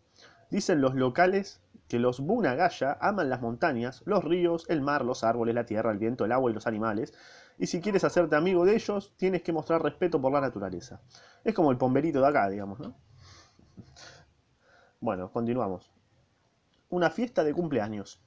Dicen 0.52 0.80
los 0.80 0.94
locales 0.94 1.60
que 1.88 1.98
los 1.98 2.20
Bunagaya 2.20 3.00
aman 3.02 3.32
las 3.32 3.42
montañas, 3.42 4.04
los 4.06 4.24
ríos, 4.24 4.68
el 4.70 4.84
mar, 4.84 5.04
los 5.04 5.24
árboles, 5.24 5.56
la 5.56 5.66
tierra, 5.66 5.92
el 5.92 5.98
viento, 5.98 6.24
el 6.24 6.34
agua 6.34 6.52
y 6.52 6.54
los 6.54 6.68
animales, 6.68 7.16
y 7.58 7.66
si 7.66 7.82
quieres 7.82 8.04
hacerte 8.04 8.36
amigo 8.36 8.64
de 8.64 8.76
ellos, 8.76 9.12
tienes 9.18 9.42
que 9.42 9.54
mostrar 9.54 9.82
respeto 9.82 10.22
por 10.22 10.32
la 10.32 10.40
naturaleza. 10.40 11.02
Es 11.44 11.56
como 11.56 11.72
el 11.72 11.80
pomberito 11.80 12.22
de 12.22 12.28
acá, 12.28 12.48
digamos, 12.48 12.80
¿no? 12.80 12.94
Bueno, 15.00 15.32
continuamos. 15.32 15.92
Una 16.90 17.10
fiesta 17.10 17.44
de 17.44 17.56
cumpleaños. 17.56 18.22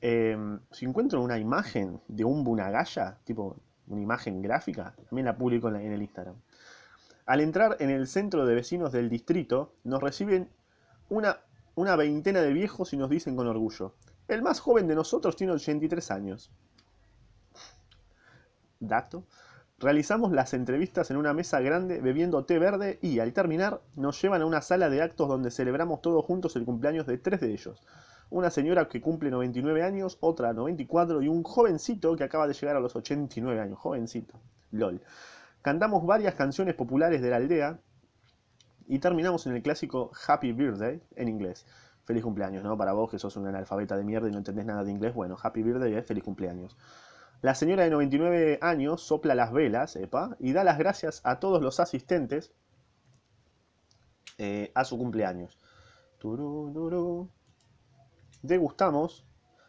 Em, 0.00 0.58
si 0.72 0.84
encuentro 0.84 1.22
una 1.22 1.38
imagen 1.38 2.00
de 2.08 2.24
un 2.24 2.42
Bunagaya, 2.42 3.18
tipo 3.22 3.60
una 3.92 4.02
imagen 4.02 4.42
gráfica, 4.42 4.94
también 5.08 5.26
la 5.26 5.36
publico 5.36 5.68
en, 5.68 5.76
el 5.76 6.02
Instagram. 6.02 6.36
Al 7.26 7.40
entrar 7.40 7.76
en 7.78 7.90
el 7.90 8.08
centro 8.08 8.46
de 8.46 8.54
vecinos 8.54 8.92
del 8.92 9.08
distrito, 9.08 9.74
nos 9.84 10.02
reciben 10.02 10.48
una, 11.08 11.38
una 11.74 11.94
veintena 11.96 12.40
de 12.40 12.52
viejos 12.52 12.92
y 12.92 12.96
nos 12.96 13.10
dicen 13.10 13.36
con 13.36 13.46
orgullo, 13.46 13.94
el 14.28 14.42
más 14.42 14.60
joven 14.60 14.86
de 14.88 14.94
nosotros 14.94 15.36
tiene 15.36 15.52
83 15.52 16.10
años. 16.10 16.50
Dato. 18.80 19.24
Realizamos 19.78 20.32
las 20.32 20.54
entrevistas 20.54 21.10
en 21.10 21.16
una 21.16 21.34
mesa 21.34 21.60
grande 21.60 22.00
bebiendo 22.00 22.44
té 22.44 22.58
verde 22.58 22.98
y 23.02 23.18
al 23.18 23.32
terminar 23.32 23.80
nos 23.96 24.20
llevan 24.22 24.42
a 24.42 24.46
una 24.46 24.62
sala 24.62 24.88
de 24.88 25.02
actos 25.02 25.28
donde 25.28 25.50
celebramos 25.50 26.00
todos 26.02 26.24
juntos 26.24 26.54
el 26.56 26.64
cumpleaños 26.64 27.06
de 27.06 27.18
tres 27.18 27.40
de 27.40 27.52
ellos 27.52 27.82
una 28.32 28.50
señora 28.50 28.88
que 28.88 29.00
cumple 29.00 29.30
99 29.30 29.82
años, 29.82 30.16
otra 30.20 30.52
94 30.54 31.20
y 31.22 31.28
un 31.28 31.42
jovencito 31.42 32.16
que 32.16 32.24
acaba 32.24 32.46
de 32.46 32.54
llegar 32.54 32.76
a 32.76 32.80
los 32.80 32.96
89 32.96 33.60
años, 33.60 33.78
jovencito, 33.78 34.40
lol. 34.70 35.02
Cantamos 35.60 36.04
varias 36.06 36.34
canciones 36.34 36.74
populares 36.74 37.20
de 37.20 37.30
la 37.30 37.36
aldea 37.36 37.78
y 38.86 38.98
terminamos 38.98 39.46
en 39.46 39.54
el 39.54 39.62
clásico 39.62 40.10
Happy 40.26 40.52
Birthday 40.52 41.02
en 41.14 41.28
inglés. 41.28 41.66
feliz 42.04 42.24
cumpleaños, 42.24 42.64
¿no? 42.64 42.76
Para 42.76 42.92
vos 42.94 43.10
que 43.10 43.18
sos 43.18 43.36
un 43.36 43.46
analfabeta 43.46 43.96
de 43.96 44.02
mierda 44.02 44.28
y 44.28 44.32
no 44.32 44.38
entendés 44.38 44.64
nada 44.64 44.82
de 44.82 44.90
inglés, 44.90 45.14
bueno, 45.14 45.36
happy 45.40 45.62
birthday 45.62 45.94
es 45.94 46.04
feliz 46.04 46.24
cumpleaños. 46.24 46.76
La 47.42 47.54
señora 47.54 47.84
de 47.84 47.90
99 47.90 48.58
años 48.60 49.02
sopla 49.02 49.34
las 49.34 49.52
velas, 49.52 49.94
epa, 49.94 50.36
y 50.40 50.52
da 50.52 50.64
las 50.64 50.78
gracias 50.78 51.20
a 51.22 51.38
todos 51.38 51.62
los 51.62 51.80
asistentes 51.80 52.52
eh, 54.38 54.72
a 54.74 54.84
su 54.84 54.96
cumpleaños. 54.96 55.58
Turururu. 56.18 57.30
Degustamos 58.42 59.24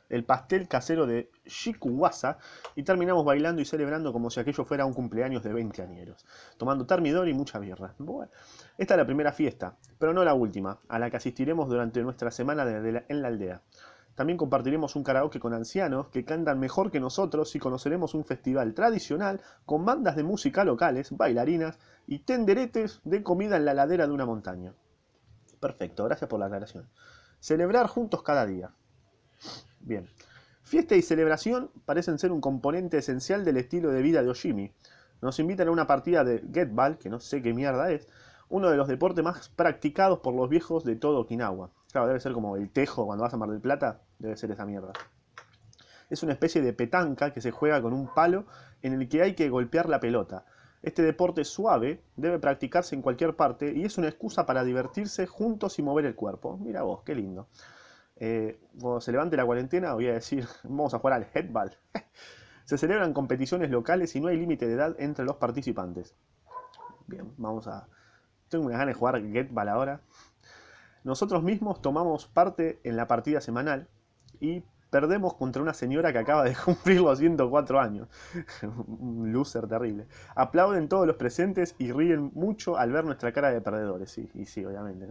el 0.10 0.26
pastel 0.26 0.68
casero 0.68 1.08
de 1.08 1.32
Shikuwasa 1.46 2.38
y 2.76 2.84
terminamos 2.84 3.26
bailando 3.26 3.62
y 3.62 3.66
celebrando 3.66 4.14
como 4.14 4.30
si 4.30 4.40
aquello 4.40 4.64
fuera 4.66 4.86
un 4.86 4.94
cumpleaños 4.94 5.44
de 5.44 5.54
20 5.54 5.82
añeros, 5.82 6.26
tomando 6.58 6.86
termidor 6.86 7.28
y 7.28 7.34
mucha 7.34 7.58
birra. 7.60 7.96
Esta 8.78 8.94
es 8.94 8.98
la 8.98 9.06
primera 9.06 9.32
fiesta, 9.32 9.76
pero 9.98 10.14
no 10.14 10.24
la 10.24 10.34
última, 10.34 10.80
a 10.88 11.00
la 11.00 11.10
que 11.10 11.18
asistiremos 11.18 11.68
durante 11.68 12.02
nuestra 12.04 12.30
semana 12.30 12.64
en 12.64 13.22
la 13.22 13.28
aldea. 13.28 13.62
También 14.16 14.38
compartiremos 14.38 14.96
un 14.96 15.04
karaoke 15.04 15.40
con 15.40 15.54
ancianos 15.54 16.10
que 16.10 16.24
cantan 16.24 16.60
mejor 16.60 16.92
que 16.92 17.00
nosotros 17.00 17.56
y 17.56 17.60
conoceremos 17.60 18.14
un 18.14 18.24
festival 18.24 18.76
tradicional 18.76 19.42
con 19.66 19.86
bandas 19.86 20.16
de 20.16 20.24
música 20.24 20.64
locales, 20.64 21.18
bailarinas 21.18 21.80
y 22.06 22.20
tenderetes 22.20 23.02
de 23.04 23.24
comida 23.24 23.58
en 23.58 23.66
la 23.66 23.74
ladera 23.74 24.06
de 24.06 24.14
una 24.14 24.28
montaña. 24.28 24.74
Perfecto, 25.60 26.04
gracias 26.04 26.30
por 26.30 26.40
la 26.40 26.46
aclaración. 26.46 26.88
Celebrar 27.44 27.88
juntos 27.88 28.24
cada 28.24 28.46
día. 28.46 28.72
Bien. 29.82 30.08
Fiesta 30.62 30.96
y 30.96 31.02
celebración 31.02 31.72
parecen 31.84 32.18
ser 32.18 32.32
un 32.32 32.40
componente 32.40 33.00
esencial 33.00 33.44
del 33.44 33.58
estilo 33.58 33.92
de 33.92 34.02
vida 34.02 34.24
de 34.24 34.30
Oshimi. 34.30 34.72
Nos 35.22 35.40
invitan 35.40 35.68
a 35.68 35.72
una 35.72 35.86
partida 35.86 36.24
de 36.24 36.42
Getball, 36.54 36.98
que 36.98 37.10
no 37.10 37.20
sé 37.20 37.42
qué 37.42 37.54
mierda 37.54 37.92
es, 37.92 38.08
uno 38.48 38.70
de 38.70 38.78
los 38.78 38.88
deportes 38.88 39.26
más 39.26 39.50
practicados 39.50 40.20
por 40.20 40.34
los 40.34 40.48
viejos 40.48 40.86
de 40.86 40.96
todo 40.96 41.20
Okinawa. 41.20 41.70
Claro, 41.92 42.08
debe 42.08 42.22
ser 42.22 42.32
como 42.32 42.56
el 42.56 42.70
tejo 42.70 43.06
cuando 43.06 43.24
vas 43.26 43.34
a 43.34 43.38
Mar 43.38 43.50
del 43.50 43.60
Plata, 43.60 44.00
debe 44.20 44.38
ser 44.38 44.50
esa 44.52 44.66
mierda. 44.66 44.94
Es 46.10 46.24
una 46.24 46.32
especie 46.32 46.62
de 46.62 46.72
petanca 46.72 47.34
que 47.34 47.42
se 47.42 47.52
juega 47.52 47.82
con 47.82 47.92
un 47.92 48.08
palo 48.08 48.46
en 48.82 48.94
el 48.94 49.10
que 49.10 49.22
hay 49.22 49.36
que 49.36 49.50
golpear 49.50 49.90
la 49.90 50.00
pelota. 50.00 50.46
Este 50.84 51.02
deporte 51.02 51.46
suave 51.46 52.04
debe 52.18 52.40
practicarse 52.40 52.94
en 52.94 53.02
cualquier 53.02 53.38
parte 53.38 53.72
y 53.74 53.86
es 53.86 53.98
una 53.98 54.10
excusa 54.10 54.46
para 54.46 54.66
divertirse 54.66 55.26
juntos 55.26 55.80
y 55.80 55.82
mover 55.82 56.06
el 56.06 56.14
cuerpo. 56.14 56.58
Mira 56.58 56.84
vos, 56.84 57.04
qué 57.04 57.16
lindo. 57.16 57.48
Eh, 58.18 58.60
cuando 58.80 59.00
se 59.02 59.14
levante 59.14 59.38
la 59.38 59.46
cuarentena 59.46 59.94
voy 59.94 60.08
a 60.08 60.14
decir, 60.14 60.46
vamos 60.64 60.94
a 60.94 61.00
jugar 61.00 61.14
al 61.14 61.28
headball. 61.34 61.72
se 62.66 62.78
celebran 62.78 63.14
competiciones 63.14 63.70
locales 63.70 64.14
y 64.18 64.20
no 64.20 64.28
hay 64.28 64.38
límite 64.38 64.68
de 64.68 64.74
edad 64.74 64.96
entre 65.00 65.24
los 65.24 65.38
participantes. 65.38 66.16
Bien, 67.08 67.34
vamos 67.38 67.68
a... 67.68 67.88
Tengo 68.50 68.66
unas 68.66 68.78
ganas 68.78 68.94
de 68.94 69.00
jugar 69.00 69.22
Getball 69.32 69.70
ahora. 69.70 70.02
Nosotros 71.04 71.44
mismos 71.44 71.82
tomamos 71.82 72.28
parte 72.28 72.80
en 72.84 72.98
la 72.98 73.08
partida 73.08 73.42
semanal 73.42 73.88
y 74.40 74.64
perdemos 74.94 75.34
contra 75.34 75.60
una 75.60 75.74
señora 75.74 76.14
que 76.14 76.20
acaba 76.20 76.44
de 76.44 76.56
cumplir 76.66 77.02
los 77.02 77.18
104 77.18 77.80
años. 77.80 78.08
Un 78.62 79.34
loser 79.34 79.68
terrible. 79.68 80.06
Aplauden 80.36 80.88
todos 80.88 81.08
los 81.08 81.16
presentes 81.16 81.74
y 81.80 81.92
ríen 81.92 82.30
mucho 82.36 82.78
al 82.78 82.92
ver 82.92 83.04
nuestra 83.04 83.32
cara 83.34 83.50
de 83.50 83.60
perdedores. 83.60 84.12
Sí, 84.12 84.30
y 84.36 84.46
sí, 84.46 84.64
obviamente. 84.64 85.08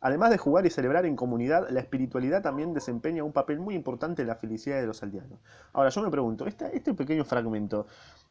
Además 0.00 0.30
de 0.30 0.38
jugar 0.38 0.66
y 0.66 0.70
celebrar 0.70 1.04
en 1.04 1.16
comunidad, 1.16 1.68
la 1.68 1.80
espiritualidad 1.80 2.42
también 2.42 2.74
desempeña 2.74 3.24
un 3.24 3.32
papel 3.32 3.58
muy 3.58 3.74
importante 3.74 4.22
en 4.22 4.28
la 4.28 4.36
felicidad 4.36 4.80
de 4.80 4.86
los 4.86 5.02
aldeanos. 5.02 5.40
Ahora, 5.72 5.88
yo 5.88 6.00
me 6.02 6.10
pregunto, 6.10 6.46
este 6.46 6.94
pequeño 6.94 7.24
fragmento, 7.24 7.88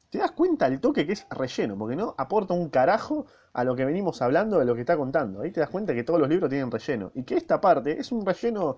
¿te 0.10 0.20
das 0.20 0.32
cuenta 0.32 0.68
el 0.68 0.80
toque 0.80 1.06
que 1.06 1.12
es 1.12 1.28
relleno? 1.32 1.78
Porque 1.78 1.98
no 1.98 2.16
aporta 2.18 2.54
un 2.54 2.70
carajo 2.70 3.26
a 3.52 3.66
lo 3.66 3.76
que 3.76 3.84
venimos 3.84 4.22
hablando 4.22 4.58
de 4.58 4.64
lo 4.64 4.74
que 4.74 4.82
está 4.82 4.96
contando. 4.96 5.42
Ahí 5.42 5.52
te 5.52 5.60
das 5.60 5.70
cuenta 5.70 5.94
que 5.94 6.06
todos 6.06 6.22
los 6.22 6.30
libros 6.30 6.50
tienen 6.50 6.72
relleno. 6.72 7.12
Y 7.14 7.24
que 7.24 7.36
esta 7.36 7.60
parte 7.60 8.00
es 8.00 8.10
un 8.14 8.26
relleno 8.26 8.78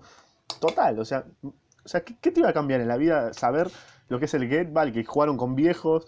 total. 0.60 0.98
O 0.98 1.04
sea, 1.04 1.24
o 1.86 1.88
sea 1.88 2.02
¿qué, 2.02 2.32
te 2.32 2.40
iba 2.40 2.48
a 2.48 2.52
cambiar 2.52 2.80
en 2.80 2.88
la 2.88 2.96
vida 2.96 3.32
saber 3.32 3.70
lo 4.08 4.18
que 4.18 4.24
es 4.24 4.34
el 4.34 4.48
Get 4.48 4.72
Ball, 4.72 4.92
que 4.92 5.04
jugaron 5.04 5.36
con 5.36 5.54
viejos 5.54 6.06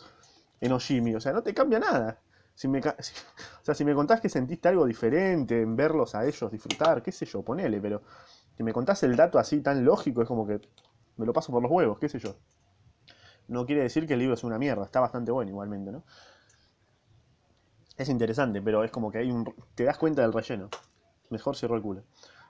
en 0.60 0.72
Oshimi? 0.72 1.14
O 1.14 1.20
sea, 1.20 1.32
no 1.32 1.42
te 1.42 1.54
cambia 1.54 1.78
nada. 1.78 2.18
Si 2.56 2.66
me, 2.66 2.80
o 2.80 3.62
sea, 3.62 3.74
si 3.74 3.84
me 3.84 3.94
contás 3.94 4.20
que 4.20 4.28
sentiste 4.28 4.68
algo 4.68 4.84
diferente 4.84 5.62
en 5.62 5.76
verlos 5.76 6.16
a 6.16 6.26
ellos 6.26 6.50
disfrutar, 6.50 7.02
qué 7.02 7.12
sé 7.12 7.26
yo, 7.26 7.42
ponele, 7.42 7.80
pero 7.80 8.02
si 8.56 8.64
me 8.64 8.72
contás 8.72 9.04
el 9.04 9.14
dato 9.14 9.38
así 9.38 9.60
tan 9.60 9.84
lógico, 9.84 10.20
es 10.20 10.26
como 10.26 10.44
que 10.46 10.60
me 11.16 11.24
lo 11.24 11.32
paso 11.32 11.52
por 11.52 11.62
los 11.62 11.70
huevos, 11.70 11.98
qué 12.00 12.08
sé 12.08 12.18
yo. 12.18 12.34
No 13.46 13.64
quiere 13.64 13.82
decir 13.82 14.06
que 14.06 14.14
el 14.14 14.18
libro 14.18 14.34
es 14.34 14.42
una 14.42 14.58
mierda, 14.58 14.84
está 14.84 14.98
bastante 14.98 15.30
bueno 15.30 15.50
igualmente, 15.50 15.92
¿no? 15.92 16.02
Es 17.96 18.08
interesante, 18.08 18.60
pero 18.60 18.82
es 18.82 18.90
como 18.90 19.12
que 19.12 19.18
hay 19.18 19.30
un... 19.30 19.54
Te 19.76 19.84
das 19.84 19.96
cuenta 19.96 20.22
del 20.22 20.32
relleno. 20.32 20.70
Mejor 21.30 21.56
cierro 21.56 21.76
el 21.76 21.82
culo. 21.82 22.02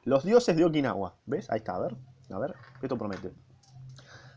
Los 0.05 0.25
dioses 0.25 0.57
de 0.57 0.65
Okinawa. 0.65 1.15
¿Ves? 1.27 1.51
Ahí 1.51 1.59
está, 1.59 1.77
a 1.77 1.81
ver. 1.81 1.97
A 2.31 2.39
ver, 2.39 2.55
esto 2.83 2.99
promete. 2.99 3.33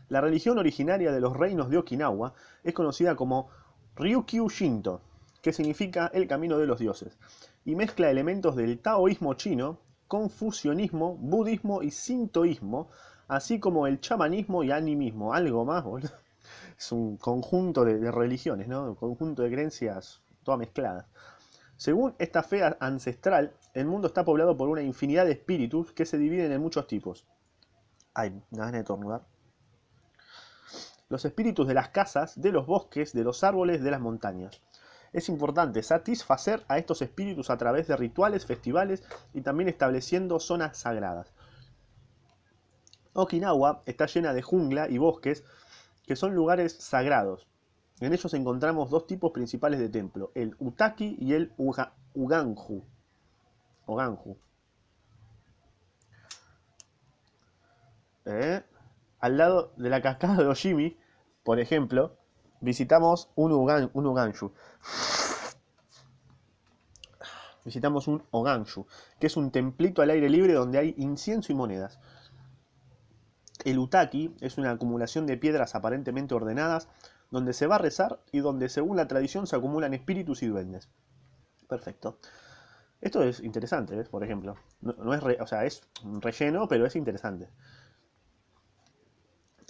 La 0.08 0.20
religión 0.20 0.58
originaria 0.58 1.12
de 1.12 1.20
los 1.20 1.36
reinos 1.36 1.70
de 1.70 1.78
Okinawa 1.78 2.34
es 2.62 2.74
conocida 2.74 3.16
como 3.16 3.48
Ryukyu 3.96 4.48
Shinto, 4.48 5.00
que 5.40 5.52
significa 5.52 6.10
el 6.12 6.26
camino 6.26 6.58
de 6.58 6.66
los 6.66 6.78
dioses, 6.78 7.18
y 7.64 7.74
mezcla 7.74 8.10
elementos 8.10 8.56
del 8.56 8.78
taoísmo 8.78 9.34
chino, 9.34 9.78
confucianismo, 10.08 11.16
budismo 11.16 11.82
y 11.82 11.90
sintoísmo, 11.90 12.90
así 13.28 13.58
como 13.58 13.86
el 13.86 14.00
chamanismo 14.00 14.62
y 14.62 14.70
animismo. 14.70 15.32
Algo 15.34 15.64
más, 15.64 15.84
boludo. 15.84 16.10
Es 16.78 16.90
un 16.90 17.16
conjunto 17.16 17.84
de, 17.84 17.98
de 17.98 18.10
religiones, 18.10 18.66
¿no? 18.66 18.84
Un 18.84 18.94
conjunto 18.96 19.42
de 19.42 19.50
creencias 19.50 20.20
todas 20.42 20.58
mezcladas. 20.58 21.06
Según 21.76 22.14
esta 22.18 22.42
fe 22.42 22.62
ancestral, 22.80 23.52
el 23.74 23.86
mundo 23.86 24.08
está 24.08 24.24
poblado 24.24 24.56
por 24.56 24.68
una 24.68 24.82
infinidad 24.82 25.24
de 25.24 25.32
espíritus 25.32 25.92
que 25.92 26.06
se 26.06 26.18
dividen 26.18 26.52
en 26.52 26.60
muchos 26.60 26.86
tipos. 26.86 27.26
Ay, 28.14 28.42
una 28.52 28.64
gana 28.64 28.78
de 28.78 28.84
tornudar. 28.84 29.22
Los 31.08 31.24
espíritus 31.24 31.68
de 31.68 31.74
las 31.74 31.90
casas, 31.90 32.40
de 32.40 32.50
los 32.50 32.66
bosques, 32.66 33.12
de 33.12 33.22
los 33.22 33.44
árboles, 33.44 33.84
de 33.84 33.92
las 33.92 34.00
montañas. 34.00 34.60
Es 35.12 35.28
importante 35.28 35.80
satisfacer 35.84 36.64
a 36.66 36.76
estos 36.78 37.02
espíritus 37.02 37.50
a 37.50 37.56
través 37.56 37.86
de 37.86 37.96
rituales, 37.96 38.46
festivales 38.46 39.04
y 39.32 39.42
también 39.42 39.68
estableciendo 39.68 40.40
zonas 40.40 40.76
sagradas. 40.78 41.32
Okinawa 43.14 43.82
está 43.86 44.04
llena 44.04 44.34
de 44.34 44.42
jungla 44.42 44.86
y 44.90 44.98
bosques 44.98 45.44
que 46.06 46.14
son 46.16 46.34
lugares 46.34 46.74
sagrados. 46.74 47.46
En 48.00 48.12
ellos 48.12 48.34
encontramos 48.34 48.90
dos 48.90 49.06
tipos 49.06 49.32
principales 49.32 49.80
de 49.80 49.88
templo, 49.88 50.30
el 50.34 50.56
Utaki 50.58 51.16
y 51.18 51.32
el 51.34 51.52
Uga- 51.56 51.92
Uganju. 52.14 52.84
¿Eh? 58.24 58.62
Al 59.20 59.36
lado 59.36 59.72
de 59.76 59.90
la 59.90 60.02
cascada 60.02 60.36
de 60.36 60.46
Oshimi, 60.46 60.98
por 61.44 61.60
ejemplo, 61.60 62.16
visitamos 62.60 63.30
un, 63.34 63.52
Ugan, 63.52 63.90
un. 63.94 64.52
Visitamos 67.64 68.08
un 68.08 68.24
Oganshu, 68.32 68.86
que 69.20 69.28
es 69.28 69.36
un 69.36 69.52
templito 69.52 70.02
al 70.02 70.10
aire 70.10 70.28
libre 70.28 70.54
donde 70.54 70.78
hay 70.78 70.94
incienso 70.98 71.52
y 71.52 71.54
monedas. 71.54 72.00
El 73.64 73.78
Utaki 73.78 74.34
es 74.40 74.58
una 74.58 74.72
acumulación 74.72 75.26
de 75.26 75.36
piedras 75.36 75.76
aparentemente 75.76 76.34
ordenadas, 76.34 76.88
donde 77.30 77.52
se 77.52 77.68
va 77.68 77.76
a 77.76 77.78
rezar 77.78 78.20
y 78.32 78.40
donde 78.40 78.68
según 78.68 78.96
la 78.96 79.06
tradición 79.06 79.46
se 79.46 79.54
acumulan 79.54 79.94
espíritus 79.94 80.42
y 80.42 80.48
duendes. 80.48 80.88
Perfecto. 81.68 82.18
Esto 83.00 83.22
es 83.22 83.40
interesante. 83.40 84.02
Por 84.04 84.24
ejemplo. 84.24 84.56
No, 84.80 85.14
es, 85.14 85.22
o 85.40 85.46
sea, 85.46 85.64
es 85.64 85.82
relleno, 86.20 86.66
pero 86.68 86.86
es 86.86 86.96
interesante. 86.96 87.48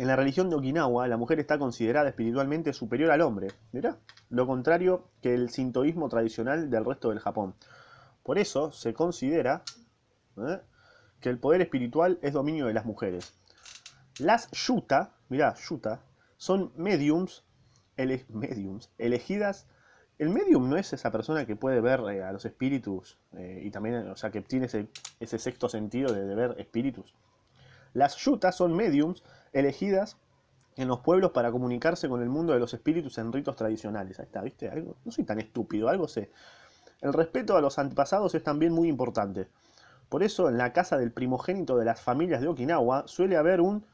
En 0.02 0.08
la 0.08 0.16
religión 0.16 0.50
de 0.50 0.56
Okinawa, 0.56 1.06
la 1.06 1.16
mujer 1.16 1.38
está 1.38 1.60
considerada 1.60 2.08
espiritualmente 2.08 2.72
superior 2.72 3.12
al 3.12 3.20
hombre. 3.20 3.52
Mirá, 3.70 3.98
lo 4.30 4.48
contrario 4.48 5.04
que 5.20 5.32
el 5.32 5.50
sintoísmo 5.50 6.08
tradicional 6.08 6.70
del 6.70 6.84
resto 6.84 7.10
del 7.10 7.20
Japón. 7.20 7.54
Por 8.24 8.36
eso 8.40 8.72
se 8.72 8.94
considera 8.94 9.62
¿eh? 10.38 10.58
que 11.20 11.28
el 11.28 11.38
poder 11.38 11.60
espiritual 11.60 12.18
es 12.20 12.32
dominio 12.32 12.66
de 12.66 12.74
las 12.74 12.84
mujeres. 12.84 13.32
Las 14.18 14.50
yuta, 14.50 15.12
mirá, 15.28 15.54
yuta, 15.54 16.02
son 16.36 16.72
mediums, 16.74 17.44
mediums 18.28 18.90
elegidas. 18.98 19.68
El 20.18 20.30
medium 20.30 20.68
no 20.68 20.78
es 20.78 20.92
esa 20.92 21.12
persona 21.12 21.46
que 21.46 21.54
puede 21.54 21.80
ver 21.80 22.00
eh, 22.10 22.24
a 22.24 22.32
los 22.32 22.44
espíritus 22.44 23.20
eh, 23.34 23.62
y 23.62 23.70
también, 23.70 24.08
o 24.08 24.16
sea, 24.16 24.32
que 24.32 24.40
tiene 24.40 24.66
ese, 24.66 25.38
sexto 25.38 25.68
sentido 25.68 26.12
de 26.12 26.34
ver 26.34 26.56
espíritus. 26.58 27.14
Las 27.94 28.16
yutas 28.16 28.56
son 28.56 28.74
mediums 28.74 29.22
elegidas 29.52 30.16
en 30.76 30.88
los 30.88 31.00
pueblos 31.00 31.32
para 31.32 31.52
comunicarse 31.52 32.08
con 32.08 32.22
el 32.22 32.28
mundo 32.28 32.52
de 32.52 32.58
los 32.58 32.72
espíritus 32.72 33.18
en 33.18 33.32
ritos 33.32 33.56
tradicionales. 33.56 34.18
Ahí 34.18 34.26
está, 34.26 34.42
¿viste? 34.42 34.68
Algo, 34.68 34.96
no 35.04 35.12
soy 35.12 35.24
tan 35.24 35.38
estúpido, 35.38 35.88
algo 35.88 36.08
sé. 36.08 36.30
El 37.00 37.12
respeto 37.12 37.56
a 37.56 37.60
los 37.60 37.78
antepasados 37.78 38.34
es 38.34 38.42
también 38.42 38.72
muy 38.72 38.88
importante. 38.88 39.48
Por 40.08 40.22
eso, 40.22 40.48
en 40.48 40.58
la 40.58 40.72
casa 40.72 40.98
del 40.98 41.12
primogénito 41.12 41.76
de 41.76 41.84
las 41.84 42.00
familias 42.00 42.40
de 42.40 42.48
Okinawa 42.48 43.04
suele 43.06 43.36
haber 43.36 43.60
un 43.60 43.84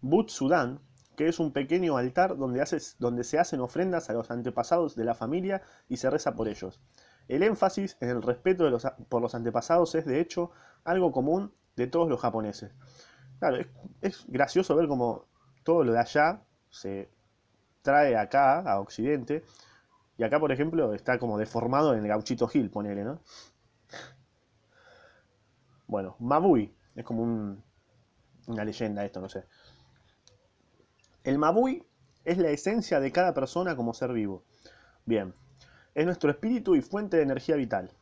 Butsudan, 0.00 0.80
que 1.16 1.28
es 1.28 1.40
un 1.40 1.52
pequeño 1.52 1.96
altar 1.96 2.36
donde, 2.36 3.24
se 3.24 3.38
hacen 3.38 3.60
ofrendas 3.60 4.10
a 4.10 4.12
los 4.12 4.30
antepasados 4.30 4.94
de 4.94 5.04
la 5.04 5.14
familia 5.14 5.62
y 5.88 5.96
se 5.96 6.10
reza 6.10 6.34
por 6.34 6.46
ellos. 6.46 6.80
El 7.26 7.42
énfasis 7.42 7.96
en 8.00 8.10
el 8.10 8.22
respeto 8.22 8.64
por 9.08 9.22
los 9.22 9.34
antepasados 9.34 9.94
es, 9.96 10.04
de 10.04 10.20
hecho, 10.20 10.52
algo 10.84 11.10
común 11.10 11.52
de 11.74 11.86
todos 11.88 12.08
los 12.08 12.20
japoneses. 12.20 12.72
Claro, 13.38 13.56
es, 14.00 14.24
gracioso 14.28 14.74
ver 14.76 14.88
cómo 14.88 15.24
todo 15.64 15.84
lo 15.84 15.92
de 15.92 15.98
allá 16.00 16.42
se 16.70 17.08
trae 17.82 18.16
acá, 18.16 18.60
a 18.60 18.80
Occidente, 18.80 19.44
y 20.18 20.24
acá, 20.24 20.40
por 20.40 20.52
ejemplo, 20.52 20.94
está 20.94 21.18
como 21.18 21.38
deformado 21.38 21.94
en 21.94 22.02
el 22.02 22.08
gauchito 22.08 22.50
Hill, 22.52 22.70
ponele, 22.70 23.04
¿no? 23.04 23.20
Bueno, 25.86 26.14
Mabui, 26.20 26.72
es 26.94 27.04
como 27.04 27.22
un- 27.22 27.62
una 28.48 28.64
leyenda 28.64 29.04
esto, 29.04 29.20
no 29.20 29.28
sé. 29.28 29.44
El 31.22 31.38
Mabui 31.38 31.86
es 32.24 32.38
la 32.38 32.50
esencia 32.50 32.98
de 32.98 33.12
cada 33.12 33.32
persona 33.32 33.76
como 33.76 33.94
ser 33.94 34.12
vivo. 34.12 34.42
Bien, 35.06 35.34
es 35.94 36.06
nuestro 36.06 36.30
espíritu 36.30 36.76
y 36.76 36.82
fuente 36.82 37.18
de 37.18 37.24
energía 37.24 37.56
vital. 37.56 37.92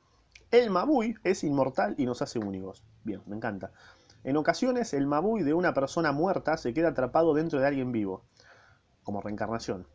El 0.51 0.71
Mabui 0.71 1.17
es 1.25 1.45
inmortal 1.45 1.95
y 1.99 2.07
nos 2.07 2.23
hace 2.23 2.39
únicos. 2.41 2.85
Bien, 3.05 3.23
me 3.27 3.37
encanta. 3.37 3.73
En 4.27 4.37
ocasiones, 4.37 4.93
el 4.93 5.07
Mabui 5.07 5.45
de 5.45 5.55
una 5.55 5.73
persona 5.73 6.11
muerta 6.11 6.57
se 6.57 6.75
queda 6.75 6.89
atrapado 6.89 7.33
dentro 7.33 7.61
de 7.61 7.67
alguien 7.69 7.93
vivo, 7.93 8.25
como 9.05 9.21
reencarnación. 9.21 9.87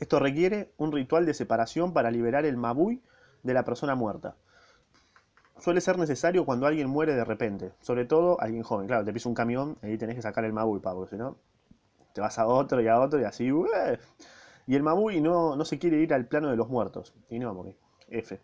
Esto 0.00 0.18
requiere 0.18 0.72
un 0.78 0.90
ritual 0.90 1.26
de 1.26 1.32
separación 1.32 1.92
para 1.92 2.10
liberar 2.10 2.44
el 2.44 2.56
Mabui 2.56 3.00
de 3.44 3.54
la 3.54 3.64
persona 3.64 3.94
muerta. 3.94 4.34
Suele 5.60 5.80
ser 5.80 5.96
necesario 5.96 6.44
cuando 6.44 6.66
alguien 6.66 6.88
muere 6.88 7.14
de 7.14 7.24
repente, 7.24 7.72
sobre 7.82 8.04
todo 8.04 8.40
alguien 8.40 8.64
joven. 8.64 8.88
Claro, 8.88 9.04
te 9.04 9.12
pisa 9.12 9.28
un 9.28 9.36
camión 9.36 9.78
y 9.80 9.86
ahí 9.86 9.96
tenés 9.96 10.16
que 10.16 10.22
sacar 10.22 10.44
el 10.44 10.52
Mabui, 10.52 10.80
pa, 10.80 10.92
porque 10.92 11.10
si 11.10 11.16
no, 11.16 11.36
te 12.14 12.20
vas 12.20 12.40
a 12.40 12.48
otro 12.48 12.80
y 12.80 12.88
a 12.88 12.98
otro 12.98 13.20
y 13.20 13.24
así. 13.24 13.48
Y 14.66 14.74
el 14.74 14.82
Mabui 14.82 15.20
no, 15.20 15.54
no 15.54 15.64
se 15.64 15.78
quiere 15.78 15.98
ir 15.98 16.12
al 16.12 16.26
plano 16.26 16.50
de 16.50 16.56
los 16.56 16.68
muertos. 16.68 17.14
Y 17.30 17.38
no, 17.38 17.54
porque 17.54 17.76
F. 18.08 18.40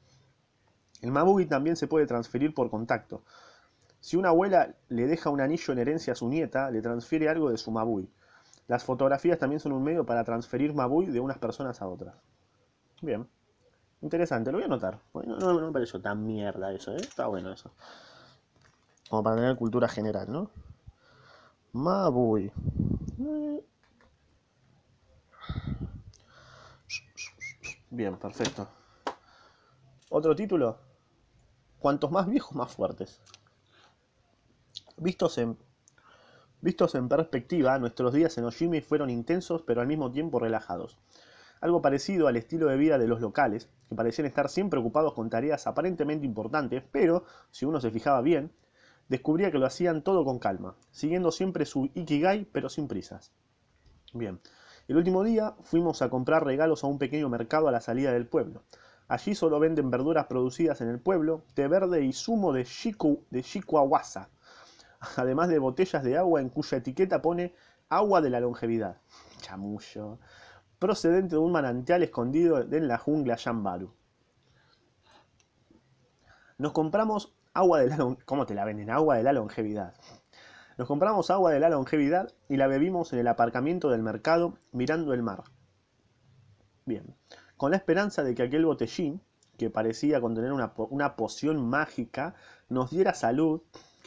El 1.02 1.10
Mabui 1.10 1.46
también 1.46 1.74
se 1.74 1.88
puede 1.88 2.06
transferir 2.06 2.54
por 2.54 2.70
contacto. 2.70 3.24
Si 4.00 4.16
una 4.16 4.28
abuela 4.28 4.74
le 4.88 5.06
deja 5.06 5.30
un 5.30 5.40
anillo 5.40 5.72
en 5.72 5.78
herencia 5.78 6.12
a 6.12 6.16
su 6.16 6.28
nieta, 6.28 6.70
le 6.70 6.82
transfiere 6.82 7.28
algo 7.28 7.50
de 7.50 7.58
su 7.58 7.70
Mabui. 7.70 8.08
Las 8.68 8.84
fotografías 8.84 9.38
también 9.38 9.60
son 9.60 9.72
un 9.72 9.82
medio 9.82 10.04
para 10.04 10.24
transferir 10.24 10.74
Mabui 10.74 11.06
de 11.06 11.20
unas 11.20 11.38
personas 11.38 11.80
a 11.82 11.88
otras. 11.88 12.14
Bien. 13.00 13.28
Interesante, 14.00 14.52
lo 14.52 14.58
voy 14.58 14.62
a 14.62 14.66
anotar. 14.66 15.00
No, 15.12 15.52
no 15.52 15.66
me 15.66 15.72
pareció 15.72 16.00
tan 16.00 16.24
mierda 16.24 16.72
eso, 16.72 16.92
¿eh? 16.92 17.00
Está 17.00 17.26
bueno 17.26 17.52
eso. 17.52 17.72
Como 19.08 19.22
para 19.22 19.36
tener 19.36 19.56
cultura 19.56 19.88
general, 19.88 20.30
¿no? 20.30 20.50
Mabui. 21.72 22.52
Bien, 27.90 28.16
perfecto. 28.16 28.68
Otro 30.10 30.36
título. 30.36 30.78
Cuantos 31.78 32.10
más 32.10 32.26
viejos, 32.28 32.54
más 32.54 32.72
fuertes. 32.72 33.20
Vistos 35.00 35.38
en, 35.38 35.56
vistos 36.60 36.96
en 36.96 37.08
perspectiva, 37.08 37.78
nuestros 37.78 38.12
días 38.12 38.36
en 38.36 38.44
Oshimi 38.44 38.80
fueron 38.80 39.10
intensos 39.10 39.62
pero 39.62 39.80
al 39.80 39.86
mismo 39.86 40.10
tiempo 40.10 40.40
relajados. 40.40 40.98
Algo 41.60 41.80
parecido 41.80 42.26
al 42.26 42.36
estilo 42.36 42.66
de 42.66 42.76
vida 42.76 42.98
de 42.98 43.06
los 43.06 43.20
locales, 43.20 43.68
que 43.88 43.94
parecían 43.94 44.26
estar 44.26 44.48
siempre 44.48 44.80
ocupados 44.80 45.14
con 45.14 45.30
tareas 45.30 45.68
aparentemente 45.68 46.26
importantes, 46.26 46.82
pero, 46.90 47.22
si 47.52 47.64
uno 47.64 47.80
se 47.80 47.92
fijaba 47.92 48.22
bien, 48.22 48.50
descubría 49.08 49.52
que 49.52 49.58
lo 49.58 49.66
hacían 49.66 50.02
todo 50.02 50.24
con 50.24 50.40
calma, 50.40 50.74
siguiendo 50.90 51.30
siempre 51.30 51.64
su 51.64 51.90
ikigai 51.94 52.44
pero 52.50 52.68
sin 52.68 52.88
prisas. 52.88 53.30
Bien, 54.12 54.40
el 54.88 54.96
último 54.96 55.22
día 55.22 55.54
fuimos 55.62 56.02
a 56.02 56.10
comprar 56.10 56.44
regalos 56.44 56.82
a 56.82 56.88
un 56.88 56.98
pequeño 56.98 57.28
mercado 57.28 57.68
a 57.68 57.72
la 57.72 57.80
salida 57.80 58.10
del 58.10 58.26
pueblo. 58.26 58.64
Allí 59.06 59.36
solo 59.36 59.60
venden 59.60 59.92
verduras 59.92 60.26
producidas 60.26 60.80
en 60.80 60.88
el 60.88 60.98
pueblo, 60.98 61.44
té 61.54 61.68
verde 61.68 62.04
y 62.04 62.12
zumo 62.12 62.52
de, 62.52 62.64
shiku, 62.64 63.22
de 63.30 63.42
shikuawasa, 63.42 64.28
además 65.16 65.48
de 65.48 65.58
botellas 65.58 66.02
de 66.02 66.16
agua 66.16 66.40
en 66.40 66.48
cuya 66.48 66.78
etiqueta 66.78 67.22
pone 67.22 67.54
agua 67.88 68.20
de 68.20 68.30
la 68.30 68.40
longevidad. 68.40 68.98
Chamullo. 69.40 70.18
Procedente 70.78 71.36
de 71.36 71.40
un 71.40 71.52
manantial 71.52 72.02
escondido 72.02 72.60
en 72.60 72.88
la 72.88 72.98
jungla 72.98 73.36
Yambaru. 73.36 73.92
Nos 76.58 76.72
compramos 76.72 77.34
agua 77.54 77.80
de 77.80 77.88
la 77.88 77.96
longevidad. 77.96 78.26
¿Cómo 78.26 78.46
te 78.46 78.54
la 78.54 78.64
venden? 78.64 78.90
Agua 78.90 79.16
de 79.16 79.22
la 79.22 79.32
longevidad. 79.32 79.94
Nos 80.76 80.86
compramos 80.86 81.30
agua 81.30 81.50
de 81.50 81.60
la 81.60 81.70
longevidad 81.70 82.32
y 82.48 82.56
la 82.56 82.68
bebimos 82.68 83.12
en 83.12 83.18
el 83.18 83.28
aparcamiento 83.28 83.90
del 83.90 84.02
mercado 84.02 84.58
mirando 84.70 85.12
el 85.12 85.22
mar. 85.22 85.42
Bien. 86.86 87.16
Con 87.56 87.72
la 87.72 87.76
esperanza 87.76 88.22
de 88.22 88.36
que 88.36 88.44
aquel 88.44 88.64
botellín, 88.64 89.20
que 89.56 89.70
parecía 89.70 90.20
contener 90.20 90.52
una, 90.52 90.72
una 90.76 91.16
poción 91.16 91.68
mágica, 91.68 92.36
nos 92.68 92.90
diera 92.90 93.12
salud, 93.14 93.62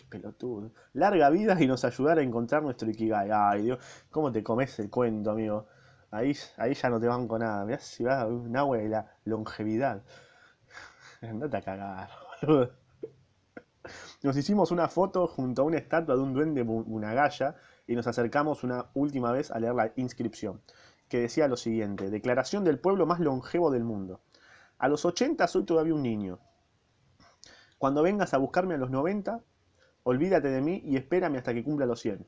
pelotudo, 0.09 0.71
larga 0.93 1.29
vida 1.29 1.55
y 1.61 1.67
nos 1.67 1.83
ayudara 1.85 2.21
a 2.21 2.23
encontrar 2.23 2.63
nuestro 2.63 2.89
Ikigai. 2.89 3.29
Ay, 3.31 3.63
Dios, 3.63 3.79
¿cómo 4.09 4.31
te 4.31 4.43
comes 4.43 4.77
el 4.79 4.89
cuento, 4.89 5.31
amigo? 5.31 5.67
Ahí, 6.11 6.35
ahí 6.57 6.73
ya 6.73 6.89
no 6.89 6.99
te 6.99 7.07
banco 7.07 7.37
nada. 7.39 7.65
Mirá 7.65 7.79
si 7.79 8.03
vas 8.03 8.17
a 8.19 8.25
beber 8.25 8.47
un 8.47 8.57
agua 8.57 8.77
de 8.77 8.89
la 8.89 9.07
longevidad. 9.25 10.03
Andate 11.21 11.57
a 11.57 11.61
cagar, 11.61 12.09
boludo. 12.41 12.71
Nos 14.23 14.35
hicimos 14.37 14.71
una 14.71 14.87
foto 14.87 15.27
junto 15.27 15.61
a 15.61 15.65
una 15.65 15.77
estatua 15.77 16.15
de 16.15 16.21
un 16.21 16.33
duende 16.33 16.65
bu- 16.65 16.83
Bunagaya 16.85 17.55
y 17.85 17.95
nos 17.95 18.07
acercamos 18.07 18.63
una 18.63 18.85
última 18.93 19.31
vez 19.31 19.51
a 19.51 19.59
leer 19.59 19.75
la 19.75 19.91
inscripción, 19.95 20.61
que 21.09 21.19
decía 21.19 21.47
lo 21.47 21.57
siguiente: 21.57 22.09
Declaración 22.09 22.63
del 22.63 22.79
pueblo 22.79 23.05
más 23.05 23.19
longevo 23.19 23.69
del 23.69 23.83
mundo. 23.83 24.21
A 24.79 24.87
los 24.87 25.05
80 25.05 25.47
soy 25.47 25.65
todavía 25.65 25.93
un 25.95 26.03
niño. 26.03 26.39
Cuando 27.77 28.01
vengas 28.03 28.33
a 28.33 28.37
buscarme 28.37 28.75
a 28.75 28.77
los 28.77 28.89
90, 28.91 29.41
olvídate 30.03 30.49
de 30.49 30.61
mí 30.61 30.81
y 30.85 30.97
espérame 30.97 31.37
hasta 31.37 31.53
que 31.53 31.63
cumpla 31.63 31.85
los 31.85 31.99
100. 32.01 32.25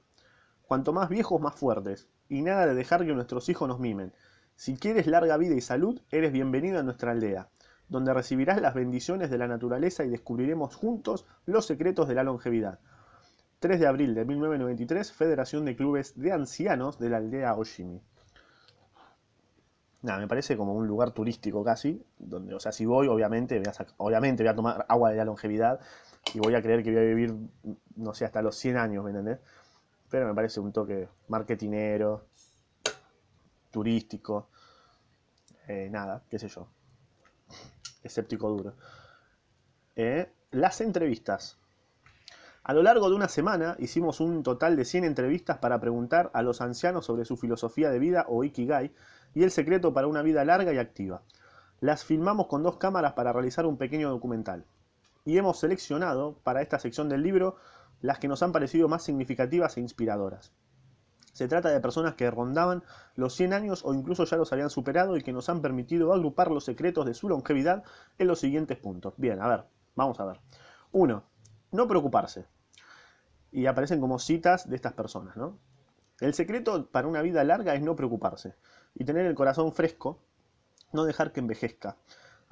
Cuanto 0.64 0.94
más 0.94 1.10
viejos, 1.10 1.42
más 1.42 1.56
fuertes. 1.56 2.08
Y 2.30 2.42
nada 2.42 2.66
de 2.66 2.74
dejar 2.74 3.06
que 3.06 3.14
nuestros 3.14 3.50
hijos 3.50 3.68
nos 3.68 3.80
mimen. 3.80 4.14
Si 4.56 4.78
quieres 4.78 5.08
larga 5.08 5.38
vida 5.38 5.56
y 5.56 5.62
salud, 5.62 6.00
eres 6.12 6.32
bienvenido 6.32 6.80
a 6.80 6.84
nuestra 6.84 7.12
aldea, 7.12 7.50
donde 7.90 8.14
recibirás 8.14 8.62
las 8.62 8.74
bendiciones 8.74 9.30
de 9.30 9.38
la 9.38 9.48
naturaleza 9.48 10.04
y 10.04 10.10
descubriremos 10.10 10.76
juntos 10.76 11.26
los 11.46 11.66
secretos 11.66 12.08
de 12.08 12.16
la 12.16 12.24
longevidad. 12.24 12.80
3 13.60 13.80
de 13.80 13.88
abril 13.88 14.14
de 14.14 14.26
1993, 14.26 15.12
Federación 15.12 15.66
de 15.66 15.76
Clubes 15.76 16.20
de 16.20 16.32
Ancianos 16.32 17.00
de 17.00 17.10
la 17.10 17.18
aldea 17.18 17.56
Oshimi. 17.56 18.02
Nada, 20.02 20.20
me 20.20 20.28
parece 20.28 20.58
como 20.58 20.74
un 20.74 20.86
lugar 20.86 21.12
turístico 21.12 21.64
casi, 21.64 22.06
donde, 22.20 22.54
o 22.54 22.60
sea, 22.60 22.74
si 22.74 22.86
voy, 22.86 23.08
obviamente 23.08 23.62
obviamente 23.98 24.44
voy 24.44 24.50
a 24.50 24.56
tomar 24.56 24.86
agua 24.90 25.12
de 25.12 25.16
la 25.16 25.26
longevidad 25.26 25.80
y 26.34 26.40
voy 26.40 26.56
a 26.56 26.62
creer 26.62 26.84
que 26.84 26.92
voy 26.92 27.00
a 27.00 27.04
vivir, 27.04 27.36
no 27.96 28.14
sé, 28.14 28.26
hasta 28.26 28.42
los 28.42 28.56
100 28.56 28.78
años, 28.78 29.04
¿me 29.04 29.12
entendés? 29.12 29.40
Pero 30.10 30.28
me 30.28 30.34
parece 30.34 30.60
un 30.60 30.72
toque 30.72 31.08
marketinero, 31.28 32.26
turístico, 33.72 34.50
eh, 35.68 35.90
nada, 35.92 36.24
qué 36.30 36.40
sé 36.40 36.48
yo, 36.48 36.68
escéptico 38.04 38.50
duro. 38.50 38.76
Eh, 39.96 40.32
las 40.52 40.82
entrevistas. 40.82 41.58
A 42.64 42.74
lo 42.74 42.82
largo 42.82 43.10
de 43.10 43.16
una 43.16 43.28
semana 43.28 43.76
hicimos 43.80 44.20
un 44.22 44.42
total 44.42 44.78
de 44.78 44.86
100 44.86 45.04
entrevistas 45.04 45.58
para 45.58 45.80
preguntar 45.82 46.32
a 46.34 46.42
los 46.42 46.62
ancianos 46.62 47.06
sobre 47.06 47.26
su 47.26 47.36
filosofía 47.36 47.90
de 47.90 48.00
vida 48.00 48.26
o 48.30 48.44
Ikigai 48.44 48.94
y 49.34 49.44
el 49.44 49.52
secreto 49.52 49.94
para 49.94 50.08
una 50.08 50.22
vida 50.22 50.46
larga 50.46 50.74
y 50.74 50.78
activa. 50.78 51.24
Las 51.82 52.06
filmamos 52.06 52.48
con 52.48 52.64
dos 52.64 52.78
cámaras 52.78 53.14
para 53.14 53.34
realizar 53.34 53.66
un 53.66 53.78
pequeño 53.78 54.10
documental. 54.10 54.66
Y 55.26 55.38
hemos 55.38 55.60
seleccionado 55.60 56.38
para 56.44 56.62
esta 56.62 56.80
sección 56.80 57.10
del 57.10 57.24
libro 57.24 57.58
las 58.02 58.20
que 58.20 58.28
nos 58.28 58.44
han 58.44 58.52
parecido 58.52 58.90
más 58.90 59.04
significativas 59.04 59.78
e 59.78 59.82
inspiradoras. 59.82 60.52
Se 61.32 61.48
trata 61.48 61.70
de 61.70 61.80
personas 61.80 62.14
que 62.14 62.30
rondaban 62.30 62.84
los 63.16 63.34
100 63.34 63.54
años 63.54 63.82
o 63.86 63.94
incluso 63.94 64.26
ya 64.26 64.38
los 64.38 64.54
habían 64.54 64.70
superado 64.70 65.18
y 65.18 65.24
que 65.24 65.34
nos 65.34 65.50
han 65.50 65.62
permitido 65.62 66.14
agrupar 66.14 66.52
los 66.52 66.66
secretos 66.66 67.06
de 67.06 67.16
su 67.16 67.28
longevidad 67.28 67.84
en 68.20 68.28
los 68.28 68.40
siguientes 68.40 68.78
puntos. 68.78 69.16
Bien, 69.18 69.42
a 69.42 69.48
ver, 69.48 69.64
vamos 69.96 70.20
a 70.20 70.26
ver. 70.26 70.40
1. 70.92 71.24
No 71.72 71.88
preocuparse. 71.88 72.46
Y 73.52 73.66
aparecen 73.66 74.00
como 74.00 74.20
citas 74.20 74.70
de 74.70 74.76
estas 74.76 74.94
personas, 74.94 75.36
¿no? 75.36 75.58
El 76.20 76.36
secreto 76.36 76.86
para 76.88 77.08
una 77.08 77.22
vida 77.22 77.44
larga 77.44 77.74
es 77.74 77.82
no 77.82 77.96
preocuparse 77.96 78.56
y 78.94 79.04
tener 79.04 79.26
el 79.26 79.34
corazón 79.34 79.74
fresco, 79.74 80.20
no 80.92 81.04
dejar 81.04 81.32
que 81.32 81.40
envejezca, 81.40 81.98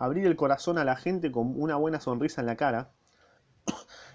abrir 0.02 0.26
el 0.26 0.36
corazón 0.36 0.80
a 0.80 0.84
la 0.84 0.96
gente 0.96 1.32
con 1.32 1.62
una 1.62 1.76
buena 1.76 2.00
sonrisa 2.00 2.42
en 2.42 2.48
la 2.48 2.56
cara, 2.56 2.90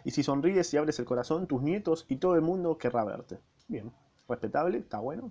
y 0.04 0.10
si 0.10 0.24
sonríes 0.24 0.72
y 0.74 0.76
abres 0.76 0.98
el 0.98 1.04
corazón, 1.04 1.46
tus 1.46 1.62
nietos 1.62 2.06
y 2.08 2.16
todo 2.16 2.34
el 2.34 2.42
mundo 2.42 2.76
querrá 2.76 3.04
verte. 3.04 3.38
Bien, 3.68 3.92
respetable, 4.28 4.78
está 4.78 4.98
bueno. 4.98 5.30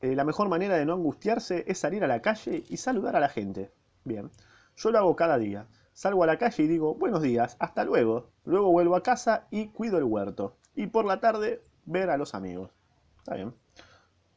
Eh, 0.00 0.16
la 0.16 0.24
mejor 0.24 0.48
manera 0.48 0.76
de 0.76 0.84
no 0.84 0.94
angustiarse 0.94 1.64
es 1.68 1.78
salir 1.78 2.02
a 2.02 2.08
la 2.08 2.20
calle 2.22 2.64
y 2.68 2.76
saludar 2.76 3.14
a 3.14 3.20
la 3.20 3.28
gente. 3.28 3.70
Bien, 4.02 4.32
yo 4.76 4.90
lo 4.90 4.98
hago 4.98 5.14
cada 5.14 5.38
día. 5.38 5.68
Salgo 5.92 6.24
a 6.24 6.26
la 6.26 6.38
calle 6.38 6.64
y 6.64 6.66
digo, 6.66 6.96
buenos 6.96 7.22
días, 7.22 7.56
hasta 7.60 7.84
luego. 7.84 8.30
Luego 8.44 8.72
vuelvo 8.72 8.96
a 8.96 9.02
casa 9.02 9.46
y 9.50 9.68
cuido 9.68 9.98
el 9.98 10.04
huerto. 10.04 10.56
Y 10.74 10.88
por 10.88 11.04
la 11.04 11.20
tarde, 11.20 11.62
ver 11.84 12.10
a 12.10 12.16
los 12.16 12.34
amigos. 12.34 12.70
Está 13.18 13.36
bien. 13.36 13.54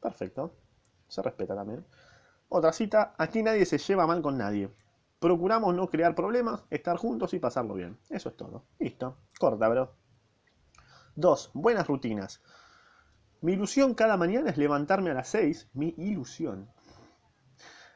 Perfecto. 0.01 0.53
Se 1.07 1.23
respeta 1.23 1.55
también. 1.55 1.83
Otra 2.49 2.71
cita, 2.73 3.15
aquí 3.17 3.41
nadie 3.41 3.65
se 3.65 3.79
lleva 3.79 4.05
mal 4.05 4.21
con 4.21 4.37
nadie. 4.37 4.69
Procuramos 5.25 5.73
no 5.73 5.89
crear 5.89 6.13
problemas, 6.13 6.65
estar 6.69 6.97
juntos 6.97 7.33
y 7.33 7.39
pasarlo 7.39 7.73
bien. 7.73 7.97
Eso 8.11 8.29
es 8.29 8.37
todo. 8.37 8.65
Listo. 8.77 9.17
Corta, 9.39 9.67
bro. 9.67 9.95
2. 11.15 11.49
Buenas 11.55 11.87
rutinas. 11.87 12.43
Mi 13.41 13.53
ilusión 13.53 13.95
cada 13.95 14.17
mañana 14.17 14.51
es 14.51 14.57
levantarme 14.57 15.09
a 15.09 15.15
las 15.15 15.29
6. 15.29 15.71
Mi 15.73 15.95
ilusión. 15.97 16.69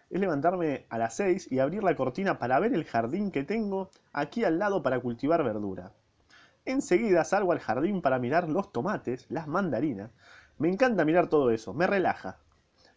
Es 0.10 0.20
levantarme 0.20 0.88
a 0.90 0.98
las 0.98 1.18
6 1.18 1.52
y 1.52 1.60
abrir 1.60 1.84
la 1.84 1.96
cortina 1.96 2.40
para 2.40 2.60
ver 2.60 2.74
el 2.74 2.84
jardín 2.84 3.30
que 3.30 3.44
tengo 3.44 3.92
aquí 4.12 4.44
al 4.44 4.58
lado 4.58 4.82
para 4.82 5.00
cultivar 5.00 5.44
verdura. 5.44 5.94
Enseguida 6.66 7.24
salgo 7.26 7.52
al 7.52 7.60
jardín 7.60 8.02
para 8.02 8.18
mirar 8.18 8.50
los 8.50 8.72
tomates, 8.72 9.28
las 9.30 9.48
mandarinas. 9.48 10.10
Me 10.58 10.68
encanta 10.68 11.06
mirar 11.06 11.28
todo 11.28 11.52
eso, 11.52 11.76
me 11.76 11.86
relaja. 11.86 12.40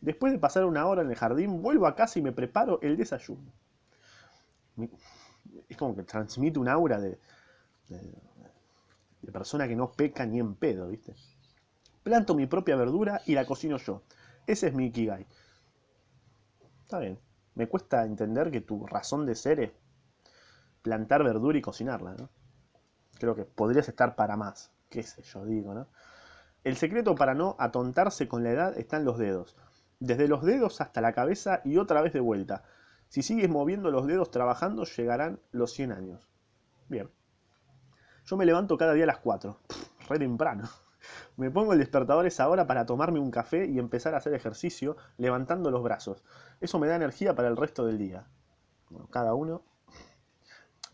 Después 0.00 0.32
de 0.32 0.38
pasar 0.38 0.64
una 0.64 0.86
hora 0.86 1.02
en 1.02 1.10
el 1.10 1.16
jardín, 1.16 1.60
vuelvo 1.60 1.86
a 1.86 1.94
casa 1.94 2.18
y 2.18 2.22
me 2.22 2.32
preparo 2.32 2.80
el 2.80 2.96
desayuno. 2.96 3.52
Es 5.68 5.76
como 5.76 5.94
que 5.94 6.02
transmite 6.02 6.58
un 6.58 6.68
aura 6.68 7.00
de, 7.00 7.18
de, 7.88 9.32
persona 9.32 9.66
que 9.66 9.76
no 9.76 9.92
peca 9.92 10.26
ni 10.26 10.40
en 10.40 10.54
pedo, 10.54 10.88
¿viste? 10.88 11.14
Planto 12.02 12.34
mi 12.34 12.46
propia 12.46 12.76
verdura 12.76 13.22
y 13.26 13.34
la 13.34 13.46
cocino 13.46 13.76
yo. 13.78 14.02
Ese 14.46 14.68
es 14.68 14.74
mi 14.74 14.86
Ikigai. 14.86 15.26
Está 16.82 16.98
bien. 16.98 17.18
Me 17.54 17.68
cuesta 17.68 18.04
entender 18.04 18.50
que 18.50 18.60
tu 18.60 18.86
razón 18.86 19.26
de 19.26 19.34
ser 19.34 19.60
es 19.60 19.70
plantar 20.82 21.22
verdura 21.22 21.58
y 21.58 21.62
cocinarla, 21.62 22.14
¿no? 22.14 22.28
Creo 23.18 23.34
que 23.34 23.44
podrías 23.44 23.88
estar 23.88 24.16
para 24.16 24.36
más. 24.36 24.72
Qué 24.90 25.02
sé 25.02 25.22
yo, 25.22 25.44
digo, 25.44 25.74
¿no? 25.74 25.86
El 26.64 26.76
secreto 26.76 27.14
para 27.14 27.34
no 27.34 27.56
atontarse 27.58 28.28
con 28.28 28.42
la 28.42 28.50
edad 28.50 28.78
está 28.78 28.96
en 28.96 29.04
los 29.04 29.18
dedos 29.18 29.56
desde 30.02 30.26
los 30.26 30.42
dedos 30.42 30.80
hasta 30.80 31.00
la 31.00 31.12
cabeza 31.12 31.60
y 31.64 31.76
otra 31.76 32.02
vez 32.02 32.12
de 32.12 32.20
vuelta. 32.20 32.64
Si 33.12 33.20
sigues 33.20 33.50
moviendo 33.50 33.90
los 33.90 34.06
dedos 34.06 34.30
trabajando, 34.30 34.86
llegarán 34.86 35.38
los 35.50 35.74
100 35.74 35.92
años. 35.92 36.26
Bien. 36.88 37.10
Yo 38.24 38.38
me 38.38 38.46
levanto 38.46 38.78
cada 38.78 38.94
día 38.94 39.04
a 39.04 39.08
las 39.08 39.18
4. 39.18 39.54
re 40.08 40.18
temprano. 40.18 40.66
Me 41.36 41.50
pongo 41.50 41.74
el 41.74 41.78
despertador 41.78 42.24
esa 42.24 42.48
hora 42.48 42.66
para 42.66 42.86
tomarme 42.86 43.20
un 43.20 43.30
café 43.30 43.66
y 43.66 43.78
empezar 43.78 44.14
a 44.14 44.16
hacer 44.16 44.32
ejercicio 44.32 44.96
levantando 45.18 45.70
los 45.70 45.82
brazos. 45.82 46.24
Eso 46.62 46.78
me 46.78 46.86
da 46.86 46.96
energía 46.96 47.34
para 47.34 47.48
el 47.48 47.56
resto 47.58 47.84
del 47.84 47.98
día. 47.98 48.24
Bueno, 48.88 49.08
cada 49.08 49.34
uno. 49.34 49.62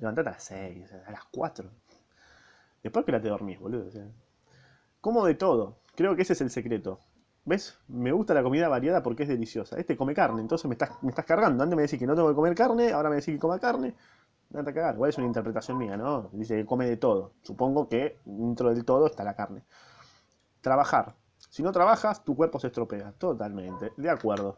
Levantate 0.00 0.31
a 0.31 0.33
las 0.33 0.42
6, 0.42 0.92
a 1.07 1.12
las 1.12 1.24
4. 1.31 1.70
Después 2.83 3.04
que 3.04 3.12
la 3.12 3.20
te 3.20 3.28
dormís, 3.28 3.61
boludo. 3.61 3.90
Como 5.00 5.24
de 5.24 5.37
todo. 5.37 5.78
Creo 5.94 6.16
que 6.16 6.22
ese 6.22 6.33
es 6.33 6.40
el 6.40 6.50
secreto. 6.50 6.98
¿Ves? 7.44 7.79
Me 7.88 8.12
gusta 8.12 8.35
la 8.35 8.42
comida 8.42 8.68
variada 8.68 9.03
porque 9.03 9.22
es 9.22 9.29
deliciosa. 9.29 9.79
Este 9.79 9.96
come 9.96 10.14
carne, 10.14 10.40
entonces 10.40 10.66
me 10.68 10.74
estás, 10.74 11.03
me 11.03 11.11
estás 11.11 11.24
cargando. 11.24 11.62
Antes 11.62 11.77
me 11.77 11.83
decís 11.83 11.98
que 11.98 12.07
no 12.07 12.14
tengo 12.14 12.29
que 12.29 12.35
comer 12.35 12.55
carne, 12.55 12.92
ahora 12.92 13.09
me 13.09 13.16
decís 13.16 13.35
que 13.35 13.38
coma 13.38 13.59
carne. 13.59 13.94
Date 14.51 14.70
a 14.70 14.74
cagar. 14.74 14.94
Igual 14.94 15.11
es 15.11 15.18
una 15.18 15.27
interpretación 15.27 15.77
mía, 15.79 15.96
¿no? 15.96 16.31
Dice 16.33 16.57
que 16.57 16.66
come 16.66 16.87
de 16.87 16.96
todo. 16.96 17.33
Supongo 17.42 17.88
que 17.88 18.18
dentro 18.24 18.70
del 18.70 18.85
todo 18.85 19.07
está 19.07 19.24
la 19.24 19.35
carne. 19.35 19.62
Trabajar. 20.61 21.14
Si 21.51 21.62
no 21.62 21.72
trabajas, 21.72 22.24
tu 22.24 22.35
cuerpo 22.35 22.59
se 22.59 22.68
estropea. 22.68 23.12
Totalmente. 23.12 23.92
De 23.96 24.11
acuerdo. 24.11 24.57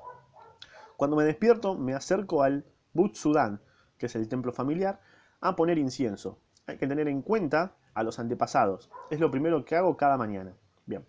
Cuando 0.96 1.16
me 1.16 1.24
despierto, 1.24 1.74
me 1.74 1.94
acerco 1.94 2.42
al 2.42 2.64
Butsudan, 2.92 3.60
que 3.98 4.06
es 4.06 4.14
el 4.14 4.28
templo 4.28 4.52
familiar, 4.52 5.00
a 5.40 5.56
poner 5.56 5.78
incienso. 5.78 6.38
Hay 6.66 6.76
que 6.78 6.86
tener 6.86 7.08
en 7.08 7.22
cuenta 7.22 7.72
a 7.94 8.02
los 8.02 8.18
antepasados. 8.18 8.90
Es 9.10 9.18
lo 9.18 9.30
primero 9.30 9.64
que 9.64 9.76
hago 9.76 9.96
cada 9.96 10.16
mañana. 10.16 10.54
Bien. 10.86 11.04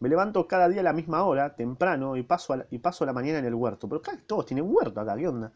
Me 0.00 0.08
levanto 0.08 0.46
cada 0.46 0.68
día 0.68 0.80
a 0.80 0.84
la 0.84 0.92
misma 0.92 1.24
hora, 1.24 1.54
temprano, 1.54 2.16
y 2.16 2.22
paso, 2.22 2.56
la, 2.56 2.66
y 2.70 2.78
paso 2.78 3.06
la 3.06 3.12
mañana 3.12 3.38
en 3.38 3.46
el 3.46 3.54
huerto. 3.54 3.88
Pero 3.88 4.02
casi 4.02 4.18
todos 4.22 4.46
tienen 4.46 4.66
huerto 4.68 5.00
acá, 5.00 5.16
¿qué 5.16 5.28
onda? 5.28 5.52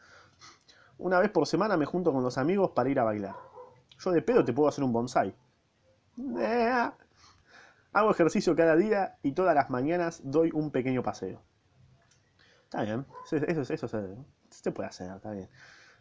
Una 0.98 1.18
vez 1.18 1.30
por 1.30 1.46
semana 1.46 1.76
me 1.76 1.86
junto 1.86 2.12
con 2.12 2.22
los 2.22 2.38
amigos 2.38 2.70
para 2.70 2.88
ir 2.90 3.00
a 3.00 3.04
bailar. 3.04 3.34
Yo 3.98 4.10
de 4.10 4.22
pedo 4.22 4.44
te 4.44 4.52
puedo 4.52 4.68
hacer 4.68 4.84
un 4.84 4.92
bonsai. 4.92 5.34
Eh, 6.38 6.90
hago 7.92 8.10
ejercicio 8.10 8.54
cada 8.56 8.76
día 8.76 9.18
y 9.22 9.32
todas 9.32 9.54
las 9.54 9.70
mañanas 9.70 10.20
doy 10.24 10.50
un 10.52 10.70
pequeño 10.70 11.02
paseo. 11.02 11.40
Está 12.64 12.82
bien, 12.82 13.06
eso, 13.24 13.36
eso, 13.36 13.74
eso 13.74 13.88
se 14.50 14.72
puede 14.72 14.88
hacer, 14.88 15.10
está 15.10 15.32
bien. 15.32 15.48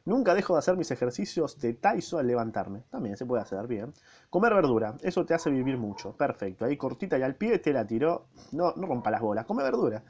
Nunca 0.09 0.33
dejo 0.33 0.53
de 0.53 0.59
hacer 0.59 0.75
mis 0.75 0.89
ejercicios 0.89 1.59
de 1.59 1.75
taiso 1.75 2.17
al 2.17 2.25
levantarme. 2.25 2.81
También 2.89 3.15
se 3.15 3.27
puede 3.27 3.43
hacer 3.43 3.67
bien. 3.67 3.93
Comer 4.31 4.55
verdura, 4.55 4.97
eso 5.03 5.23
te 5.23 5.35
hace 5.35 5.51
vivir 5.51 5.77
mucho. 5.77 6.17
Perfecto. 6.17 6.65
Ahí 6.65 6.77
cortita 6.77 7.19
y 7.19 7.21
al 7.21 7.35
pie 7.35 7.59
te 7.59 7.71
la 7.71 7.85
tiró. 7.85 8.25
No, 8.51 8.73
no 8.75 8.87
rompa 8.87 9.11
las 9.11 9.21
bolas. 9.21 9.45
Come 9.45 9.61
verdura. 9.61 10.03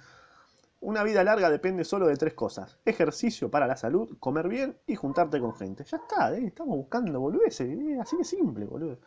Una 0.79 1.03
vida 1.03 1.21
larga 1.25 1.49
depende 1.49 1.83
solo 1.83 2.07
de 2.07 2.15
tres 2.15 2.33
cosas. 2.33 2.77
Ejercicio 2.85 3.51
para 3.51 3.67
la 3.67 3.75
salud, 3.75 4.17
comer 4.21 4.47
bien 4.47 4.77
y 4.87 4.95
juntarte 4.95 5.37
con 5.41 5.53
gente. 5.53 5.83
Ya 5.83 5.97
está, 5.97 6.33
¿eh? 6.33 6.45
estamos 6.45 6.77
buscando 6.77 7.19
boludeces. 7.19 7.67
¿eh? 7.67 7.97
Así 7.99 8.15
de 8.15 8.23
simple, 8.23 8.67
boludo. 8.67 8.99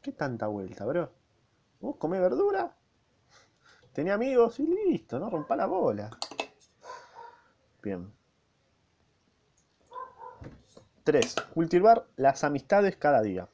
¿Qué 0.00 0.12
tanta 0.12 0.46
vuelta, 0.46 0.86
bro? 0.86 1.12
Vos 1.78 1.96
comés 1.96 2.22
verdura, 2.22 2.74
tenés 3.92 4.14
amigos 4.14 4.60
y 4.60 4.66
listo, 4.66 5.18
no 5.18 5.28
rompa 5.28 5.56
la 5.56 5.66
bola. 5.66 6.08
Bien. 7.82 8.19
3. 11.10 11.34
Cultivar 11.54 12.06
las 12.14 12.44
amistades 12.44 12.94
cada 12.94 13.20
día. 13.20 13.48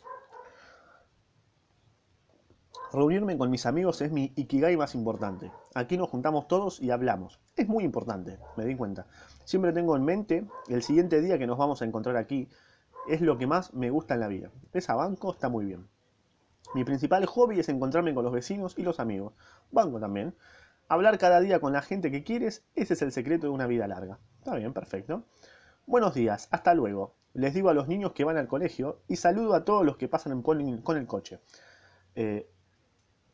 Reunirme 2.93 3.39
con 3.39 3.49
mis 3.49 3.65
amigos 3.65 4.03
es 4.03 4.13
mi 4.13 4.31
ikigai 4.37 4.77
más 4.77 4.95
importante. 4.95 5.51
Aquí 5.75 5.97
nos 5.97 6.11
juntamos 6.11 6.49
todos 6.49 6.83
y 6.83 6.91
hablamos. 6.91 7.41
Es 7.57 7.67
muy 7.67 7.83
importante, 7.83 8.39
me 8.59 8.67
di 8.67 8.77
cuenta. 8.77 9.07
Siempre 9.47 9.73
tengo 9.73 9.97
en 9.97 10.05
mente 10.05 10.47
el 10.69 10.83
siguiente 10.83 11.23
día 11.23 11.39
que 11.39 11.47
nos 11.47 11.57
vamos 11.57 11.81
a 11.81 11.87
encontrar 11.87 12.19
aquí. 12.19 12.47
Es 13.09 13.23
lo 13.23 13.39
que 13.39 13.47
más 13.47 13.73
me 13.73 13.89
gusta 13.89 14.13
en 14.13 14.21
la 14.21 14.29
vida. 14.29 14.51
Esa 14.75 14.95
banco 14.95 15.33
está 15.33 15.49
muy 15.49 15.65
bien. 15.65 15.89
Mi 16.75 16.85
principal 16.85 17.25
hobby 17.25 17.59
es 17.59 17.71
encontrarme 17.71 18.13
con 18.13 18.23
los 18.23 18.35
vecinos 18.35 18.75
y 18.77 18.83
los 18.83 19.01
amigos. 19.01 19.33
Banco 19.71 19.99
también. 19.99 20.35
Hablar 20.89 21.17
cada 21.17 21.41
día 21.41 21.59
con 21.59 21.73
la 21.73 21.81
gente 21.81 22.11
que 22.11 22.23
quieres, 22.23 22.67
ese 22.75 22.93
es 22.93 23.01
el 23.01 23.13
secreto 23.13 23.47
de 23.47 23.55
una 23.55 23.67
vida 23.67 23.89
larga. 23.89 24.19
Está 24.41 24.57
bien, 24.57 24.75
perfecto. 24.75 25.25
Buenos 25.87 26.15
días, 26.15 26.49
hasta 26.51 26.75
luego 26.75 27.15
les 27.37 27.53
digo 27.53 27.69
a 27.69 27.75
los 27.75 27.87
niños 27.87 28.13
que 28.13 28.25
van 28.25 28.39
al 28.39 28.49
colegio 28.49 29.03
y 29.09 29.17
saludo 29.17 29.55
a 29.55 29.65
todos 29.65 29.85
los 29.85 29.99
que 29.99 30.09
pasan 30.09 30.41
con 30.43 30.61
el 30.61 31.07
coche. 31.07 31.39
Eh, 32.15 32.49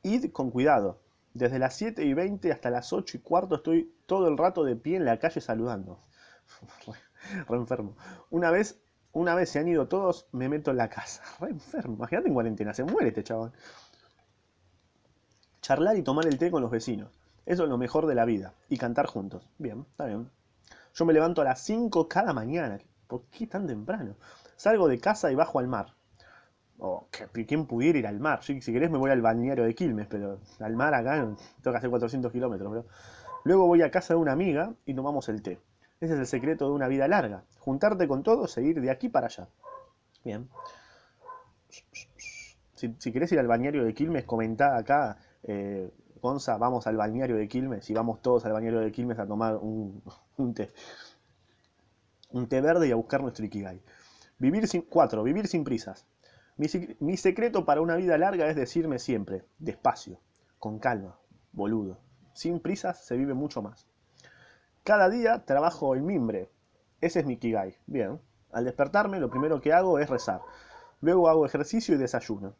id 0.02 0.32
con 0.32 0.50
cuidado. 0.50 0.98
Desde 1.34 1.60
las 1.60 1.76
7 1.76 2.04
y 2.04 2.12
20 2.12 2.52
hasta 2.52 2.68
las 2.68 2.92
8 2.92 3.16
y 3.16 3.20
cuarto 3.20 3.54
estoy 3.54 3.94
todo 4.06 4.26
el 4.26 4.36
rato 4.36 4.64
de 4.64 4.74
pie 4.74 4.96
en 4.96 5.04
la 5.04 5.18
calle 5.18 5.40
saludando. 5.40 6.00
re, 7.48 7.56
enfermo. 7.56 7.96
Una 8.28 8.50
vez, 8.50 8.82
una 9.12 9.36
vez 9.36 9.48
se 9.50 9.60
han 9.60 9.68
ido 9.68 9.86
todos, 9.86 10.26
me 10.32 10.48
meto 10.48 10.72
en 10.72 10.78
la 10.78 10.90
casa. 10.90 11.22
Re 11.40 11.50
enfermo. 11.50 11.94
Imagínate 11.94 12.26
en 12.26 12.34
cuarentena, 12.34 12.74
se 12.74 12.82
muere 12.82 13.08
este 13.08 13.22
chabón. 13.22 13.52
Charlar 15.60 15.96
y 15.96 16.02
tomar 16.02 16.26
el 16.26 16.38
té 16.38 16.50
con 16.50 16.60
los 16.60 16.72
vecinos. 16.72 17.08
Eso 17.46 17.62
es 17.62 17.68
lo 17.68 17.78
mejor 17.78 18.06
de 18.06 18.16
la 18.16 18.24
vida. 18.24 18.52
Y 18.68 18.78
cantar 18.78 19.06
juntos. 19.06 19.48
Bien, 19.58 19.86
está 19.92 20.06
bien. 20.06 20.28
Yo 20.94 21.04
me 21.04 21.12
levanto 21.12 21.40
a 21.42 21.44
las 21.44 21.60
5 21.60 22.08
cada 22.08 22.32
mañana. 22.32 22.78
¿Por 23.06 23.24
qué 23.26 23.46
tan 23.46 23.66
temprano? 23.66 24.16
Salgo 24.56 24.88
de 24.88 24.98
casa 24.98 25.30
y 25.30 25.34
bajo 25.34 25.58
al 25.58 25.68
mar. 25.68 25.94
Oh, 26.78 27.06
¿Quién 27.46 27.66
pudiera 27.66 27.98
ir 27.98 28.06
al 28.06 28.18
mar? 28.18 28.42
Si, 28.42 28.60
si 28.60 28.72
querés 28.72 28.90
me 28.90 28.98
voy 28.98 29.10
al 29.10 29.22
balneario 29.22 29.64
de 29.64 29.74
Quilmes, 29.74 30.08
pero 30.08 30.40
al 30.58 30.74
mar 30.74 30.94
acá 30.94 31.14
tengo 31.14 31.36
que 31.72 31.76
hacer 31.76 31.90
400 31.90 32.32
kilómetros. 32.32 32.86
Luego 33.44 33.66
voy 33.66 33.82
a 33.82 33.90
casa 33.90 34.14
de 34.14 34.20
una 34.20 34.32
amiga 34.32 34.74
y 34.84 34.94
tomamos 34.94 35.28
el 35.28 35.42
té. 35.42 35.60
Ese 36.00 36.14
es 36.14 36.18
el 36.18 36.26
secreto 36.26 36.66
de 36.66 36.72
una 36.72 36.88
vida 36.88 37.06
larga. 37.06 37.44
Juntarte 37.60 38.08
con 38.08 38.22
todos 38.22 38.58
e 38.58 38.62
ir 38.62 38.80
de 38.80 38.90
aquí 38.90 39.08
para 39.08 39.26
allá. 39.26 39.48
Bien. 40.24 40.48
Si, 42.74 42.94
si 42.98 43.12
querés 43.12 43.30
ir 43.30 43.38
al 43.38 43.46
balneario 43.46 43.84
de 43.84 43.94
Quilmes, 43.94 44.24
comentá 44.24 44.76
acá, 44.76 45.18
eh, 45.44 45.92
Vamos 46.22 46.86
al 46.86 46.96
balneario 46.96 47.36
de 47.36 47.48
Quilmes 47.48 47.90
y 47.90 47.94
vamos 47.94 48.22
todos 48.22 48.44
al 48.46 48.52
balneario 48.52 48.80
de 48.80 48.92
Quilmes 48.92 49.18
a 49.18 49.26
tomar 49.26 49.56
un, 49.56 50.02
un 50.36 50.54
té 50.54 50.70
un 52.32 52.48
té 52.48 52.60
verde 52.60 52.88
y 52.88 52.92
a 52.92 52.96
buscar 52.96 53.22
nuestro 53.22 53.44
Ikigai. 53.44 53.82
Vivir 54.38 54.66
sin, 54.66 54.82
4. 54.82 55.22
Vivir 55.22 55.46
sin 55.46 55.64
prisas. 55.64 56.06
Mi, 56.56 56.66
mi, 57.00 57.16
secreto 57.16 57.64
para 57.64 57.80
una 57.80 57.96
vida 57.96 58.18
larga 58.18 58.48
es 58.48 58.56
decirme 58.56 58.98
siempre, 58.98 59.44
despacio, 59.58 60.18
con 60.58 60.78
calma, 60.78 61.18
boludo. 61.52 61.98
Sin 62.32 62.60
prisas 62.60 63.04
se 63.04 63.16
vive 63.16 63.34
mucho 63.34 63.62
más. 63.62 63.86
Cada 64.84 65.08
día 65.08 65.44
trabajo 65.44 65.94
el 65.94 66.02
mimbre. 66.02 66.50
Ese 67.00 67.20
es 67.20 67.26
mi 67.26 67.34
Ikigai. 67.34 67.76
Bien. 67.86 68.20
Al 68.52 68.64
despertarme 68.64 69.20
lo 69.20 69.30
primero 69.30 69.60
que 69.60 69.72
hago 69.72 69.98
es 69.98 70.10
rezar. 70.10 70.40
Luego 71.00 71.28
hago 71.28 71.46
ejercicio 71.46 71.94
y 71.94 71.98
desayuno. 71.98 72.54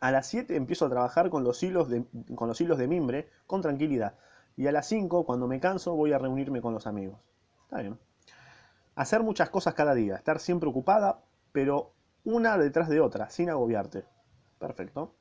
A 0.00 0.10
las 0.10 0.26
7 0.26 0.56
empiezo 0.56 0.86
a 0.86 0.90
trabajar 0.90 1.30
con 1.30 1.44
los, 1.44 1.62
hilos 1.62 1.88
de, 1.88 2.04
con 2.34 2.48
los 2.48 2.60
hilos 2.60 2.78
de 2.78 2.88
mimbre 2.88 3.30
con 3.46 3.62
tranquilidad. 3.62 4.14
Y 4.56 4.66
a 4.66 4.72
las 4.72 4.86
5, 4.88 5.24
cuando 5.24 5.46
me 5.46 5.60
canso, 5.60 5.94
voy 5.94 6.12
a 6.12 6.18
reunirme 6.18 6.60
con 6.60 6.72
los 6.72 6.86
amigos. 6.86 7.18
Está 7.64 7.80
bien. 7.80 7.98
Hacer 8.94 9.22
muchas 9.22 9.50
cosas 9.50 9.74
cada 9.74 9.94
día, 9.94 10.16
estar 10.16 10.38
siempre 10.38 10.68
ocupada, 10.68 11.20
pero 11.52 11.92
una 12.24 12.56
detrás 12.56 12.88
de 12.88 13.00
otra, 13.00 13.28
sin 13.30 13.50
agobiarte. 13.50 14.04
Perfecto. 14.58 15.14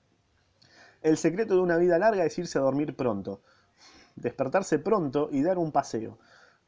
El 1.02 1.18
secreto 1.18 1.56
de 1.56 1.62
una 1.62 1.78
vida 1.78 2.00
larga 2.00 2.26
es 2.26 2.38
irse 2.40 2.58
a 2.58 2.62
dormir 2.62 2.96
pronto, 2.96 3.42
despertarse 4.16 4.80
pronto 4.80 5.30
y 5.32 5.44
dar 5.44 5.58
un 5.58 5.72
paseo. 5.72 6.18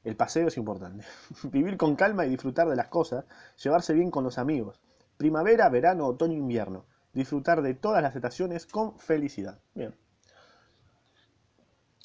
El 0.04 0.16
paseo 0.16 0.48
es 0.48 0.58
importante. 0.58 1.06
Vivir 1.44 1.78
con 1.78 1.96
calma 1.96 2.26
y 2.26 2.30
disfrutar 2.30 2.70
de 2.70 2.76
las 2.76 2.88
cosas, 2.88 3.26
llevarse 3.64 3.94
bien 3.94 4.12
con 4.12 4.24
los 4.24 4.38
amigos. 4.38 4.80
Primavera, 5.18 5.70
verano, 5.70 6.06
otoño, 6.06 6.38
invierno. 6.38 6.86
Disfrutar 7.18 7.62
de 7.62 7.74
todas 7.74 8.02
las 8.02 8.16
estaciones 8.16 8.66
con 8.66 8.98
felicidad. 9.00 9.60
Bien. 9.74 9.94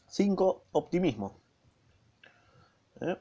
5. 0.09 0.65
Optimismo. 0.73 1.39
¿Eh? 3.01 3.17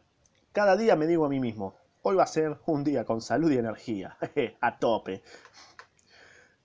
Cada 0.51 0.75
día 0.75 0.95
me 0.95 1.07
digo 1.07 1.25
a 1.25 1.29
mí 1.29 1.39
mismo, 1.39 1.75
hoy 2.01 2.15
va 2.15 2.23
a 2.23 2.27
ser 2.27 2.57
un 2.65 2.83
día 2.83 3.05
con 3.05 3.21
salud 3.21 3.51
y 3.51 3.57
energía, 3.57 4.17
a 4.61 4.79
tope. 4.79 5.21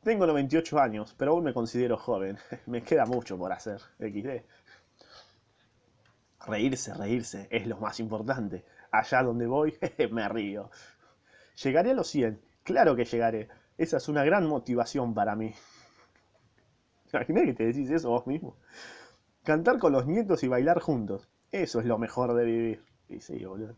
Tengo 0.02 0.26
98 0.26 0.78
años, 0.78 1.14
pero 1.18 1.32
aún 1.32 1.44
me 1.44 1.52
considero 1.52 1.96
joven. 1.96 2.38
Me 2.66 2.82
queda 2.82 3.06
mucho 3.06 3.36
por 3.36 3.52
hacer, 3.52 3.80
XD. 3.98 4.44
Reírse, 6.46 6.94
reírse, 6.94 7.48
es 7.50 7.66
lo 7.66 7.78
más 7.78 7.98
importante. 7.98 8.64
Allá 8.92 9.22
donde 9.24 9.46
voy, 9.48 9.76
me 10.12 10.28
río. 10.28 10.70
¿Llegaré 11.60 11.90
a 11.90 11.94
los 11.94 12.06
100? 12.08 12.40
Claro 12.62 12.94
que 12.94 13.04
llegaré. 13.04 13.48
Esa 13.78 13.98
es 13.98 14.08
una 14.08 14.24
gran 14.24 14.46
motivación 14.46 15.14
para 15.14 15.36
mí. 15.36 15.54
Imagínate 17.12 17.46
que 17.46 17.54
te 17.54 17.66
decís 17.66 17.90
eso 17.90 18.10
vos 18.10 18.26
mismo. 18.26 18.56
Cantar 19.44 19.78
con 19.78 19.92
los 19.92 20.06
nietos 20.06 20.42
y 20.42 20.48
bailar 20.48 20.80
juntos. 20.80 21.28
Eso 21.52 21.80
es 21.80 21.86
lo 21.86 21.98
mejor 21.98 22.34
de 22.34 22.44
vivir. 22.44 22.84
Y 23.08 23.20
sí, 23.20 23.44
boludo. 23.44 23.76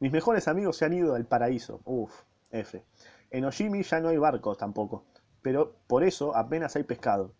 Mis 0.00 0.12
mejores 0.12 0.48
amigos 0.48 0.76
se 0.76 0.84
han 0.84 0.94
ido 0.94 1.14
al 1.14 1.26
paraíso. 1.26 1.80
Uf, 1.84 2.12
F. 2.50 2.84
En 3.30 3.44
Oshimi 3.44 3.82
ya 3.82 4.00
no 4.00 4.08
hay 4.08 4.16
barcos 4.16 4.58
tampoco. 4.58 5.04
Pero 5.42 5.74
por 5.86 6.04
eso 6.04 6.36
apenas 6.36 6.76
hay 6.76 6.84
pescado. 6.84 7.34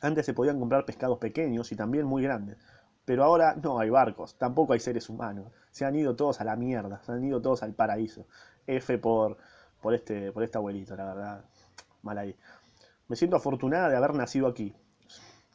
Antes 0.00 0.26
se 0.26 0.34
podían 0.34 0.58
comprar 0.58 0.84
pescados 0.84 1.18
pequeños 1.18 1.70
y 1.70 1.76
también 1.76 2.06
muy 2.06 2.22
grandes. 2.22 2.58
Pero 3.04 3.24
ahora 3.24 3.56
no 3.62 3.78
hay 3.78 3.90
barcos, 3.90 4.36
tampoco 4.36 4.72
hay 4.72 4.80
seres 4.80 5.08
humanos. 5.08 5.52
Se 5.70 5.84
han 5.84 5.96
ido 5.96 6.16
todos 6.16 6.40
a 6.40 6.44
la 6.44 6.56
mierda, 6.56 7.02
se 7.02 7.12
han 7.12 7.24
ido 7.24 7.40
todos 7.40 7.62
al 7.62 7.74
paraíso. 7.74 8.26
F 8.66 8.98
por, 8.98 9.38
por, 9.82 9.94
este, 9.94 10.32
por 10.32 10.42
este 10.42 10.56
abuelito, 10.56 10.96
la 10.96 11.04
verdad. 11.04 11.44
Mal 12.02 12.16
ahí. 12.16 12.36
Me 13.08 13.16
siento 13.16 13.36
afortunada 13.36 13.90
de 13.90 13.96
haber 13.96 14.14
nacido 14.14 14.46
aquí. 14.46 14.74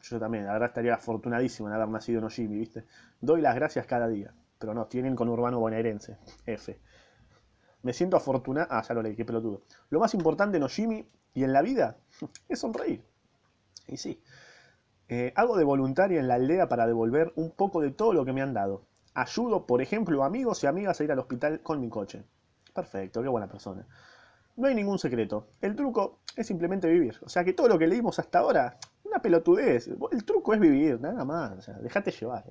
Yo 0.02 0.20
también, 0.20 0.46
la 0.46 0.52
verdad 0.52 0.68
estaría 0.68 0.94
afortunadísimo 0.94 1.68
de 1.68 1.74
haber 1.74 1.88
nacido 1.88 2.20
en 2.20 2.24
Ojimi, 2.24 2.58
¿viste? 2.58 2.84
Doy 3.20 3.40
las 3.40 3.54
gracias 3.54 3.86
cada 3.86 4.06
día. 4.06 4.32
Pero 4.58 4.74
no, 4.74 4.86
tienen 4.86 5.16
con 5.16 5.28
urbano 5.28 5.58
bonaerense. 5.58 6.18
F. 6.46 6.78
Me 7.82 7.92
siento 7.92 8.16
afortunada. 8.16 8.68
Ah, 8.70 8.82
ya 8.82 8.94
lo 8.94 9.02
leí, 9.02 9.16
qué 9.16 9.24
pelotudo. 9.24 9.62
Lo 9.90 9.98
más 9.98 10.14
importante 10.14 10.56
en 10.56 10.62
Ojimi 10.62 11.08
y 11.34 11.44
en 11.44 11.52
la 11.52 11.62
vida 11.62 11.96
es 12.48 12.60
sonreír. 12.60 13.02
Y 13.86 13.96
sí. 13.96 14.22
Eh, 15.08 15.32
hago 15.36 15.56
de 15.56 15.64
voluntaria 15.64 16.20
en 16.20 16.28
la 16.28 16.34
aldea 16.34 16.68
para 16.68 16.86
devolver 16.86 17.32
un 17.36 17.50
poco 17.50 17.80
de 17.80 17.90
todo 17.90 18.12
lo 18.12 18.24
que 18.24 18.32
me 18.32 18.42
han 18.42 18.52
dado. 18.52 18.82
Ayudo, 19.14 19.66
por 19.66 19.80
ejemplo, 19.80 20.22
amigos 20.22 20.62
y 20.62 20.66
amigas 20.66 21.00
a 21.00 21.04
ir 21.04 21.12
al 21.12 21.18
hospital 21.18 21.60
con 21.60 21.80
mi 21.80 21.88
coche. 21.88 22.24
Perfecto, 22.74 23.22
qué 23.22 23.28
buena 23.28 23.48
persona. 23.48 23.86
No 24.58 24.66
hay 24.66 24.74
ningún 24.74 24.98
secreto. 24.98 25.46
El 25.60 25.76
truco 25.76 26.18
es 26.34 26.44
simplemente 26.48 26.88
vivir. 26.88 27.16
O 27.22 27.28
sea 27.28 27.44
que 27.44 27.52
todo 27.52 27.68
lo 27.68 27.78
que 27.78 27.86
leímos 27.86 28.18
hasta 28.18 28.40
ahora, 28.40 28.76
una 29.04 29.22
pelotudez. 29.22 29.88
El 30.10 30.24
truco 30.24 30.52
es 30.52 30.58
vivir, 30.58 31.00
nada 31.00 31.24
más. 31.24 31.52
O 31.52 31.62
sea, 31.62 31.74
déjate 31.74 32.10
llevar. 32.10 32.44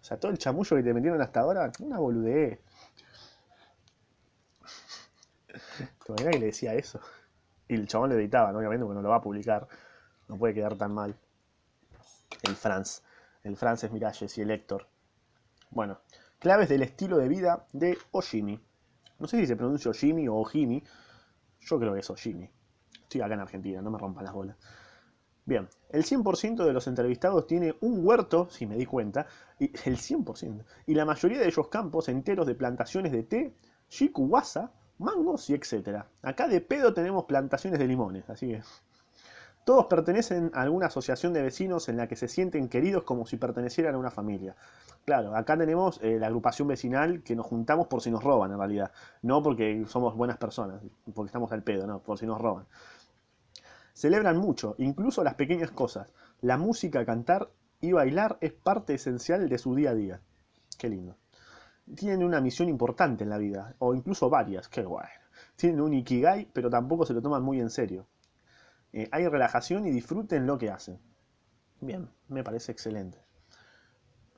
O 0.00 0.02
sea, 0.04 0.18
todo 0.18 0.32
el 0.32 0.38
chamullo 0.38 0.78
que 0.78 0.82
te 0.82 0.94
metieron 0.94 1.20
hasta 1.20 1.40
ahora, 1.40 1.70
una 1.80 1.98
boludez. 1.98 2.60
¿Te 5.76 6.12
imaginas 6.12 6.32
que 6.32 6.40
le 6.40 6.46
decía 6.46 6.72
eso? 6.72 6.98
Y 7.68 7.74
el 7.74 7.86
chabón 7.86 8.08
lo 8.08 8.16
editaba, 8.16 8.50
¿no? 8.50 8.58
obviamente, 8.58 8.82
porque 8.86 8.96
no 8.96 9.02
lo 9.02 9.10
va 9.10 9.16
a 9.16 9.22
publicar. 9.22 9.68
No 10.28 10.38
puede 10.38 10.54
quedar 10.54 10.76
tan 10.76 10.94
mal. 10.94 11.14
El 12.42 12.56
Franz. 12.56 13.02
El 13.44 13.58
Franz 13.58 13.84
es 13.84 13.92
Miralles 13.92 14.38
y 14.38 14.40
el 14.40 14.50
Héctor. 14.50 14.86
Bueno, 15.68 16.00
claves 16.38 16.70
del 16.70 16.82
estilo 16.82 17.18
de 17.18 17.28
vida 17.28 17.66
de 17.74 17.98
Oshimi. 18.12 18.58
No 19.20 19.28
sé 19.28 19.38
si 19.38 19.46
se 19.46 19.56
pronuncia 19.56 19.90
Oshimi 19.90 20.26
o 20.28 20.36
Ojimi. 20.36 20.82
Yo 21.60 21.78
creo 21.78 21.92
que 21.94 22.00
es 22.00 22.10
Oshimi. 22.10 22.50
Estoy 23.02 23.20
acá 23.20 23.34
en 23.34 23.40
Argentina, 23.40 23.82
no 23.82 23.90
me 23.90 23.98
rompan 23.98 24.24
las 24.24 24.32
bolas. 24.32 24.56
Bien, 25.44 25.68
el 25.90 26.04
100% 26.04 26.64
de 26.64 26.72
los 26.72 26.86
entrevistados 26.86 27.46
tiene 27.46 27.74
un 27.80 28.06
huerto, 28.06 28.48
si 28.50 28.66
me 28.66 28.76
di 28.76 28.86
cuenta, 28.86 29.26
y 29.58 29.64
el 29.84 29.96
100%, 29.96 30.64
y 30.86 30.94
la 30.94 31.04
mayoría 31.04 31.38
de 31.38 31.46
ellos 31.46 31.68
campos 31.68 32.08
enteros 32.08 32.46
de 32.46 32.54
plantaciones 32.54 33.12
de 33.12 33.22
té, 33.24 33.54
shikuwasa, 33.88 34.72
mangos 34.98 35.50
y 35.50 35.54
etc. 35.54 36.04
Acá 36.22 36.46
de 36.46 36.60
pedo 36.60 36.94
tenemos 36.94 37.24
plantaciones 37.24 37.78
de 37.78 37.88
limones, 37.88 38.28
así 38.30 38.48
que 38.48 38.62
todos 39.70 39.86
pertenecen 39.86 40.50
a 40.52 40.62
alguna 40.62 40.86
asociación 40.86 41.32
de 41.32 41.42
vecinos 41.42 41.88
en 41.88 41.96
la 41.96 42.08
que 42.08 42.16
se 42.16 42.26
sienten 42.26 42.68
queridos 42.68 43.04
como 43.04 43.24
si 43.24 43.36
pertenecieran 43.36 43.94
a 43.94 43.98
una 43.98 44.10
familia. 44.10 44.56
Claro, 45.04 45.36
acá 45.36 45.56
tenemos 45.56 46.00
eh, 46.02 46.18
la 46.18 46.26
agrupación 46.26 46.66
vecinal 46.66 47.22
que 47.22 47.36
nos 47.36 47.46
juntamos 47.46 47.86
por 47.86 48.02
si 48.02 48.10
nos 48.10 48.24
roban 48.24 48.50
en 48.50 48.58
realidad. 48.58 48.90
No 49.22 49.44
porque 49.44 49.84
somos 49.86 50.16
buenas 50.16 50.38
personas, 50.38 50.82
porque 51.14 51.28
estamos 51.28 51.52
al 51.52 51.62
pedo, 51.62 51.86
no, 51.86 52.00
por 52.00 52.18
si 52.18 52.26
nos 52.26 52.40
roban. 52.40 52.66
Celebran 53.94 54.38
mucho, 54.38 54.74
incluso 54.78 55.22
las 55.22 55.34
pequeñas 55.34 55.70
cosas. 55.70 56.12
La 56.40 56.56
música, 56.56 57.06
cantar 57.06 57.48
y 57.80 57.92
bailar 57.92 58.38
es 58.40 58.52
parte 58.52 58.94
esencial 58.94 59.48
de 59.48 59.58
su 59.58 59.76
día 59.76 59.90
a 59.90 59.94
día. 59.94 60.20
Qué 60.78 60.88
lindo. 60.88 61.14
Tienen 61.94 62.24
una 62.24 62.40
misión 62.40 62.68
importante 62.68 63.22
en 63.22 63.30
la 63.30 63.38
vida, 63.38 63.76
o 63.78 63.94
incluso 63.94 64.28
varias, 64.28 64.66
qué 64.66 64.82
guay. 64.82 65.06
Tienen 65.54 65.80
un 65.80 65.94
ikigai, 65.94 66.48
pero 66.52 66.68
tampoco 66.68 67.06
se 67.06 67.14
lo 67.14 67.22
toman 67.22 67.44
muy 67.44 67.60
en 67.60 67.70
serio. 67.70 68.08
Eh, 68.92 69.08
hay 69.12 69.28
relajación 69.28 69.86
y 69.86 69.90
disfruten 69.90 70.46
lo 70.46 70.58
que 70.58 70.70
hacen. 70.70 71.00
Bien, 71.80 72.10
me 72.28 72.42
parece 72.42 72.72
excelente. 72.72 73.18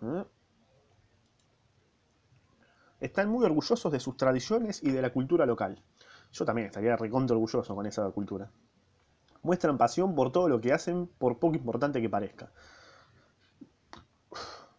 ¿Eh? 0.02 0.24
Están 3.00 3.28
muy 3.28 3.44
orgullosos 3.44 3.90
de 3.90 3.98
sus 3.98 4.16
tradiciones 4.16 4.82
y 4.82 4.90
de 4.90 5.02
la 5.02 5.12
cultura 5.12 5.44
local. 5.46 5.82
Yo 6.32 6.44
también 6.44 6.66
estaría 6.66 6.96
recontra 6.96 7.34
orgulloso 7.34 7.74
con 7.74 7.86
esa 7.86 8.08
cultura. 8.10 8.50
Muestran 9.42 9.76
pasión 9.76 10.14
por 10.14 10.30
todo 10.30 10.48
lo 10.48 10.60
que 10.60 10.72
hacen, 10.72 11.08
por 11.18 11.38
poco 11.38 11.56
importante 11.56 12.00
que 12.00 12.08
parezca. 12.08 12.52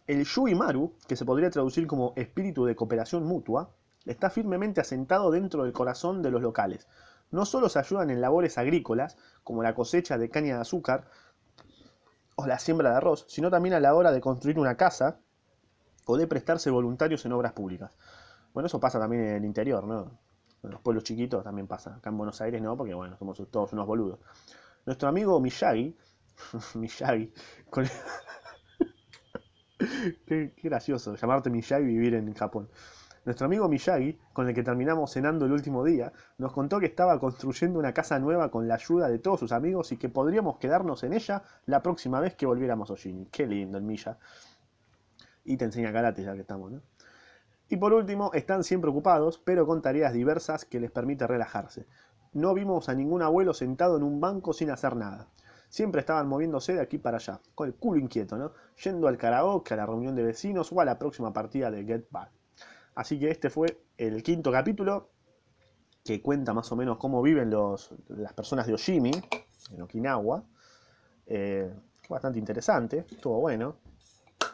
El 0.06 0.26
Maru, 0.56 0.94
que 1.06 1.16
se 1.16 1.24
podría 1.24 1.50
traducir 1.50 1.86
como 1.86 2.12
espíritu 2.16 2.64
de 2.64 2.76
cooperación 2.76 3.24
mutua, 3.24 3.70
está 4.04 4.30
firmemente 4.30 4.80
asentado 4.80 5.30
dentro 5.30 5.64
del 5.64 5.72
corazón 5.72 6.22
de 6.22 6.30
los 6.30 6.42
locales, 6.42 6.86
no 7.34 7.44
solo 7.44 7.68
se 7.68 7.80
ayudan 7.80 8.10
en 8.10 8.20
labores 8.20 8.58
agrícolas, 8.58 9.16
como 9.42 9.62
la 9.62 9.74
cosecha 9.74 10.16
de 10.18 10.30
caña 10.30 10.54
de 10.54 10.60
azúcar 10.60 11.04
o 12.36 12.46
la 12.46 12.58
siembra 12.60 12.90
de 12.90 12.96
arroz, 12.96 13.26
sino 13.28 13.50
también 13.50 13.74
a 13.74 13.80
la 13.80 13.94
hora 13.94 14.12
de 14.12 14.20
construir 14.20 14.58
una 14.58 14.76
casa 14.76 15.18
o 16.06 16.16
de 16.16 16.28
prestarse 16.28 16.70
voluntarios 16.70 17.24
en 17.26 17.32
obras 17.32 17.52
públicas. 17.52 17.90
Bueno, 18.52 18.68
eso 18.68 18.78
pasa 18.78 19.00
también 19.00 19.24
en 19.24 19.34
el 19.34 19.44
interior, 19.44 19.84
¿no? 19.84 20.16
En 20.62 20.70
los 20.70 20.80
pueblos 20.80 21.02
chiquitos 21.02 21.42
también 21.42 21.66
pasa. 21.66 21.96
Acá 21.96 22.10
en 22.10 22.18
Buenos 22.18 22.40
Aires 22.40 22.62
no, 22.62 22.76
porque 22.76 22.94
bueno, 22.94 23.16
somos 23.18 23.36
todos 23.50 23.72
unos 23.72 23.86
boludos. 23.86 24.20
Nuestro 24.86 25.08
amigo 25.08 25.40
Miyagi, 25.40 25.96
Miyagi, 26.74 27.32
qué, 30.26 30.54
qué, 30.56 30.68
gracioso 30.68 31.16
llamarte 31.16 31.50
Miyagi 31.50 31.82
y 31.82 31.86
vivir 31.86 32.14
en 32.14 32.32
Japón. 32.34 32.68
Nuestro 33.24 33.46
amigo 33.46 33.68
Miyagi, 33.68 34.18
con 34.34 34.48
el 34.48 34.54
que 34.54 34.62
terminamos 34.62 35.12
cenando 35.12 35.46
el 35.46 35.52
último 35.52 35.82
día, 35.82 36.12
nos 36.36 36.52
contó 36.52 36.78
que 36.78 36.86
estaba 36.86 37.18
construyendo 37.18 37.78
una 37.78 37.94
casa 37.94 38.18
nueva 38.18 38.50
con 38.50 38.68
la 38.68 38.74
ayuda 38.74 39.08
de 39.08 39.18
todos 39.18 39.40
sus 39.40 39.52
amigos 39.52 39.92
y 39.92 39.96
que 39.96 40.10
podríamos 40.10 40.58
quedarnos 40.58 41.04
en 41.04 41.14
ella 41.14 41.42
la 41.64 41.82
próxima 41.82 42.20
vez 42.20 42.34
que 42.34 42.44
volviéramos 42.44 42.90
a 42.90 42.92
Oshini. 42.92 43.24
Qué 43.32 43.46
lindo 43.46 43.78
el 43.78 43.84
Milla. 43.84 44.18
Y 45.42 45.56
te 45.56 45.64
enseña 45.64 45.90
karate 45.90 46.22
ya 46.22 46.34
que 46.34 46.42
estamos, 46.42 46.70
¿no? 46.70 46.82
Y 47.70 47.78
por 47.78 47.94
último, 47.94 48.30
están 48.34 48.62
siempre 48.62 48.90
ocupados, 48.90 49.38
pero 49.38 49.66
con 49.66 49.80
tareas 49.80 50.12
diversas 50.12 50.66
que 50.66 50.78
les 50.78 50.90
permite 50.90 51.26
relajarse. 51.26 51.86
No 52.34 52.52
vimos 52.52 52.90
a 52.90 52.94
ningún 52.94 53.22
abuelo 53.22 53.54
sentado 53.54 53.96
en 53.96 54.02
un 54.02 54.20
banco 54.20 54.52
sin 54.52 54.70
hacer 54.70 54.96
nada. 54.96 55.28
Siempre 55.70 56.00
estaban 56.00 56.28
moviéndose 56.28 56.74
de 56.74 56.82
aquí 56.82 56.98
para 56.98 57.16
allá, 57.16 57.40
con 57.54 57.68
el 57.68 57.74
culo 57.74 57.98
inquieto, 57.98 58.36
¿no? 58.36 58.52
Yendo 58.84 59.08
al 59.08 59.16
karaoke, 59.16 59.72
a 59.72 59.78
la 59.78 59.86
reunión 59.86 60.14
de 60.14 60.24
vecinos 60.24 60.70
o 60.72 60.80
a 60.82 60.84
la 60.84 60.98
próxima 60.98 61.32
partida 61.32 61.70
de 61.70 61.84
Get 61.84 62.06
Back. 62.10 62.30
Así 62.94 63.18
que 63.18 63.30
este 63.30 63.50
fue 63.50 63.80
el 63.98 64.22
quinto 64.22 64.52
capítulo 64.52 65.10
que 66.04 66.20
cuenta 66.20 66.52
más 66.52 66.70
o 66.70 66.76
menos 66.76 66.98
cómo 66.98 67.22
viven 67.22 67.50
los, 67.50 67.90
las 68.08 68.34
personas 68.34 68.66
de 68.66 68.74
Oshimi, 68.74 69.10
en 69.72 69.82
Okinawa. 69.82 70.44
Eh, 71.26 71.72
bastante 72.08 72.38
interesante, 72.38 73.06
estuvo 73.10 73.40
bueno. 73.40 73.76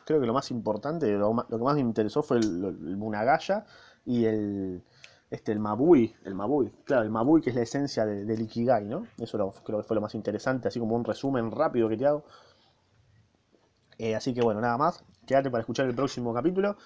Creo 0.05 0.21
que 0.21 0.27
lo 0.27 0.33
más 0.33 0.51
importante, 0.53 1.11
lo, 1.13 1.47
que 1.49 1.57
más 1.57 1.75
me 1.75 1.81
interesó 1.81 2.23
fue 2.23 2.39
el, 2.39 2.97
Munagaya 2.97 3.65
y 4.07 4.25
el, 4.25 4.83
este, 5.31 5.53
el 5.53 5.59
Mabui, 5.59 6.15
el 6.25 6.35
Mabui, 6.35 6.71
claro, 6.85 7.03
el 7.03 7.11
Mabui 7.11 7.41
que 7.41 7.51
es 7.51 7.57
la 7.57 7.63
esencia 7.63 8.07
del 8.07 8.41
Ikigai, 8.41 8.87
¿no? 8.87 9.07
Eso 9.19 9.53
creo 9.65 9.79
que 9.79 9.85
fue 9.85 9.97
lo 9.97 10.01
más 10.01 10.15
interesante, 10.15 10.69
así 10.69 10.79
como 10.79 10.95
un 10.95 11.05
resumen 11.05 11.51
rápido 11.51 11.89
que 11.89 11.97
te 11.97 12.07
hago. 12.07 12.25
Eh, 13.99 14.15
así 14.15 14.33
que 14.33 14.41
bueno, 14.41 14.61
nada 14.61 14.79
más, 14.79 15.05
quédate 15.27 15.51
para 15.51 15.61
escuchar 15.61 15.87
el 15.87 15.95
próximo 15.95 16.33
capítulo 16.33 16.77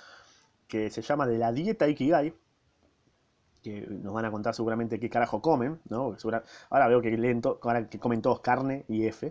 que 0.74 0.90
se 0.90 1.02
llama 1.02 1.24
de 1.24 1.38
la 1.38 1.52
dieta 1.52 1.86
Ikigai, 1.86 2.34
que 3.62 3.86
nos 3.88 4.12
van 4.12 4.24
a 4.24 4.32
contar 4.32 4.56
seguramente 4.56 4.98
qué 4.98 5.08
carajo 5.08 5.40
comen, 5.40 5.80
¿no? 5.88 6.16
ahora 6.68 6.88
veo 6.88 7.00
que, 7.00 7.16
leen 7.16 7.40
que 7.88 8.00
comen 8.00 8.20
todos 8.20 8.40
carne 8.40 8.84
y 8.88 9.06
F. 9.06 9.30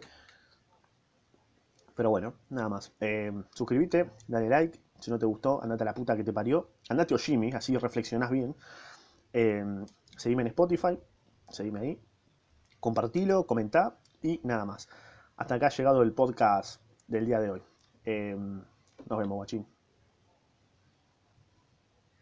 Pero 1.95 2.09
bueno, 2.11 2.35
nada 2.49 2.69
más. 2.69 2.93
Eh, 3.01 3.33
suscríbete, 3.53 4.11
dale 4.25 4.47
like. 4.47 4.79
Si 5.01 5.11
no 5.11 5.19
te 5.19 5.25
gustó, 5.25 5.61
andate 5.61 5.83
a 5.83 5.87
la 5.87 5.93
puta 5.93 6.15
que 6.15 6.23
te 6.23 6.31
parió. 6.31 6.69
Andate 6.87 7.13
Oshimi, 7.13 7.51
así 7.51 7.75
reflexionás 7.75 8.31
bien. 8.31 8.55
Eh, 9.33 9.65
seguime 10.15 10.43
en 10.43 10.47
Spotify, 10.47 10.97
seguime 11.49 11.79
ahí. 11.81 12.01
compartilo, 12.79 13.45
comentá 13.45 13.99
y 14.21 14.39
nada 14.45 14.63
más. 14.63 14.87
Hasta 15.35 15.55
acá 15.55 15.67
ha 15.67 15.71
llegado 15.71 16.03
el 16.03 16.13
podcast 16.13 16.81
del 17.05 17.25
día 17.25 17.41
de 17.41 17.51
hoy. 17.51 17.63
Em, 18.05 18.63
nos 19.09 19.19
vemos, 19.19 19.35
guachín. 19.35 19.72